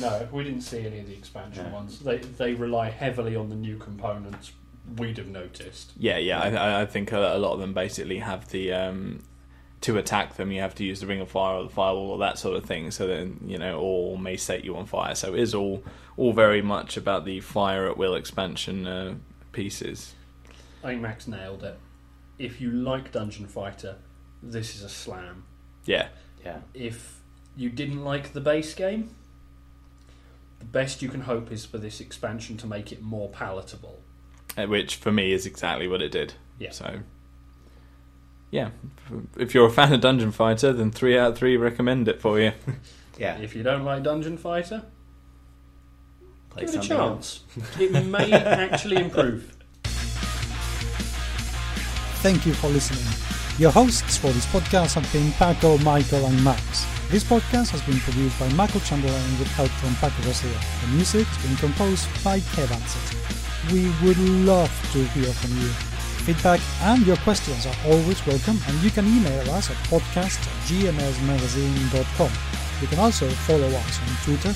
no, 0.00 0.28
we 0.32 0.44
didn't 0.44 0.62
see 0.62 0.86
any 0.86 1.00
of 1.00 1.06
the 1.06 1.12
expansion 1.14 1.66
No. 1.66 1.74
ones. 1.74 1.98
They 2.00 2.18
they 2.18 2.54
rely 2.54 2.88
heavily 2.90 3.36
on 3.36 3.48
the 3.50 3.56
new 3.56 3.76
components. 3.76 4.52
We'd 4.96 5.18
have 5.18 5.28
noticed. 5.28 5.92
Yeah, 5.96 6.18
yeah. 6.18 6.40
I- 6.40 6.50
I, 6.50 6.80
I 6.82 6.86
think 6.86 7.12
a, 7.12 7.36
a 7.36 7.38
lot 7.38 7.52
of 7.52 7.60
them 7.60 7.72
basically 7.74 8.18
have 8.18 8.48
the 8.48 8.72
um, 8.72 9.22
to 9.82 9.98
attack 9.98 10.36
them. 10.36 10.50
You 10.52 10.60
have 10.60 10.74
to 10.76 10.84
use 10.84 11.00
the 11.00 11.06
ring 11.06 11.20
of 11.20 11.30
fire 11.30 11.56
or 11.56 11.64
the 11.64 11.68
firewall 11.68 12.10
or 12.10 12.18
that 12.18 12.38
sort 12.38 12.56
of 12.56 12.64
thing. 12.64 12.90
So 12.90 13.06
then 13.06 13.40
you 13.46 13.58
know, 13.58 13.78
or 13.80 14.18
may 14.18 14.36
set 14.36 14.64
you 14.64 14.76
on 14.76 14.86
fire. 14.86 15.14
So 15.14 15.34
it 15.34 15.40
is 15.40 15.54
all 15.54 15.82
all 16.16 16.32
very 16.32 16.62
much 16.62 16.96
about 16.96 17.24
the 17.24 17.40
fire 17.40 17.86
at 17.88 17.96
will 17.96 18.14
expansion 18.14 18.86
uh, 18.86 19.14
pieces. 19.52 20.14
I 20.84 20.88
think 20.88 21.02
Max 21.02 21.26
nailed 21.28 21.62
it. 21.64 21.78
If 22.38 22.60
you 22.60 22.70
like 22.72 23.12
Dungeon 23.12 23.46
Fighter, 23.46 23.96
this 24.42 24.74
is 24.76 24.82
a 24.82 24.88
slam. 24.88 25.44
Yeah, 25.84 26.08
yeah, 26.44 26.58
if 26.74 27.20
you 27.56 27.70
didn't 27.70 28.04
like 28.04 28.32
the 28.32 28.40
base 28.40 28.74
game, 28.74 29.14
the 30.58 30.64
best 30.64 31.02
you 31.02 31.08
can 31.08 31.22
hope 31.22 31.50
is 31.52 31.64
for 31.66 31.78
this 31.78 32.00
expansion 32.00 32.56
to 32.58 32.66
make 32.66 32.92
it 32.92 33.02
more 33.02 33.28
palatable. 33.28 34.00
uh, 34.56 34.66
which 34.66 34.96
for 34.96 35.10
me 35.12 35.32
is 35.32 35.46
exactly 35.46 35.86
what 35.88 36.02
it 36.02 36.12
did. 36.12 36.34
Yeah. 36.58 36.70
So. 36.70 36.98
Yeah, 38.50 38.68
if 39.38 39.54
you're 39.54 39.66
a 39.66 39.70
fan 39.70 39.94
of 39.94 40.02
Dungeon 40.02 40.30
Fighter, 40.30 40.74
then 40.74 40.90
three 40.90 41.18
out 41.18 41.30
of 41.32 41.38
three 41.38 41.56
recommend 41.56 42.06
it 42.06 42.20
for 42.20 42.38
you. 42.38 42.52
yeah. 43.18 43.38
If 43.38 43.56
you 43.56 43.62
don't 43.62 43.82
like 43.82 44.02
Dungeon 44.02 44.36
Fighter, 44.36 44.82
Play 46.50 46.66
give 46.66 46.74
it 46.74 46.78
a 46.78 46.82
something 46.82 46.98
else. 46.98 47.40
chance. 47.54 47.76
it 47.80 48.04
may 48.06 48.30
actually 48.30 48.98
improve. 48.98 49.56
Thank 52.22 52.44
you 52.46 52.52
for 52.52 52.68
listening. 52.68 53.31
Your 53.62 53.70
hosts 53.70 54.16
for 54.16 54.26
this 54.32 54.46
podcast 54.46 54.94
have 54.94 55.06
been 55.12 55.30
Paco, 55.38 55.78
Michael, 55.86 56.26
and 56.26 56.42
Max. 56.42 56.84
This 57.10 57.22
podcast 57.22 57.70
has 57.70 57.80
been 57.82 58.00
produced 58.00 58.36
by 58.40 58.48
Michael 58.54 58.80
Chamberlain 58.80 59.38
with 59.38 59.46
help 59.54 59.70
from 59.78 59.94
Paco 60.02 60.20
Garcia. 60.24 60.58
The 60.80 60.88
music 60.88 61.28
has 61.28 61.46
been 61.46 61.54
composed 61.54 62.10
by 62.24 62.40
Kev 62.58 62.74
Ansett. 62.74 63.06
We 63.70 63.86
would 64.02 64.18
love 64.18 64.74
to 64.90 65.04
hear 65.14 65.30
from 65.30 65.54
you. 65.62 65.70
Feedback 66.26 66.58
and 66.90 67.06
your 67.06 67.14
questions 67.18 67.64
are 67.64 67.78
always 67.86 68.18
welcome, 68.26 68.58
and 68.66 68.82
you 68.82 68.90
can 68.90 69.06
email 69.06 69.48
us 69.52 69.70
at 69.70 69.78
podcast 69.86 70.42
at 70.42 70.58
gmsmagazine.com. 70.66 72.32
You 72.80 72.88
can 72.88 72.98
also 72.98 73.30
follow 73.46 73.70
us 73.70 73.94
on 74.02 74.10
Twitter. 74.26 74.54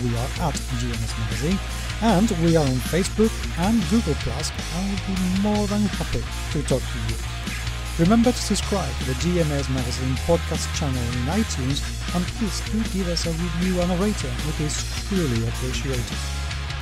We 0.00 0.16
are 0.16 0.48
at 0.48 0.56
GMS 0.80 1.12
Magazine, 1.28 1.60
and 2.00 2.30
we 2.40 2.56
are 2.56 2.64
on 2.64 2.80
Facebook 2.88 3.36
and 3.68 3.84
Google 3.92 4.16
Plus, 4.24 4.48
and 4.80 4.96
we'll 5.04 5.20
be 5.20 5.42
more 5.44 5.66
than 5.66 5.82
happy 6.00 6.24
to 6.52 6.62
talk 6.64 6.80
to 6.80 6.98
you. 7.12 7.65
Remember 7.98 8.30
to 8.30 8.36
subscribe 8.36 8.94
to 8.98 9.04
the 9.06 9.14
GMS 9.14 9.72
Magazine 9.72 10.14
podcast 10.28 10.68
channel 10.76 11.02
in 11.02 11.32
iTunes, 11.32 11.80
and 12.14 12.26
please 12.36 12.60
do 12.68 12.76
give 12.92 13.08
us 13.08 13.24
a 13.24 13.30
review 13.30 13.80
and 13.80 13.90
a 13.90 13.96
rating. 13.96 14.36
It 14.48 14.60
is 14.60 14.84
truly 15.08 15.48
appreciated. 15.48 16.18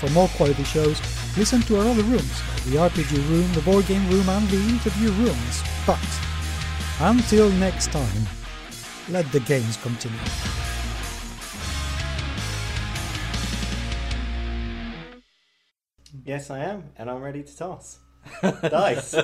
For 0.00 0.10
more 0.10 0.26
quality 0.30 0.64
shows, 0.64 1.00
listen 1.38 1.62
to 1.62 1.78
our 1.78 1.86
other 1.86 2.02
rooms, 2.02 2.42
like 2.50 2.64
the 2.64 2.76
RPG 2.78 3.28
room, 3.28 3.52
the 3.52 3.60
board 3.60 3.86
game 3.86 4.10
room, 4.10 4.28
and 4.28 4.48
the 4.48 4.56
interview 4.56 5.12
rooms. 5.12 5.62
But 5.86 6.02
until 6.98 7.48
next 7.50 7.92
time, 7.92 8.26
let 9.08 9.30
the 9.30 9.38
games 9.38 9.76
continue. 9.76 10.18
Yes, 16.24 16.50
I 16.50 16.58
am, 16.58 16.90
and 16.96 17.08
I'm 17.08 17.22
ready 17.22 17.44
to 17.44 17.56
toss. 17.56 18.00
Dice. 18.42 19.14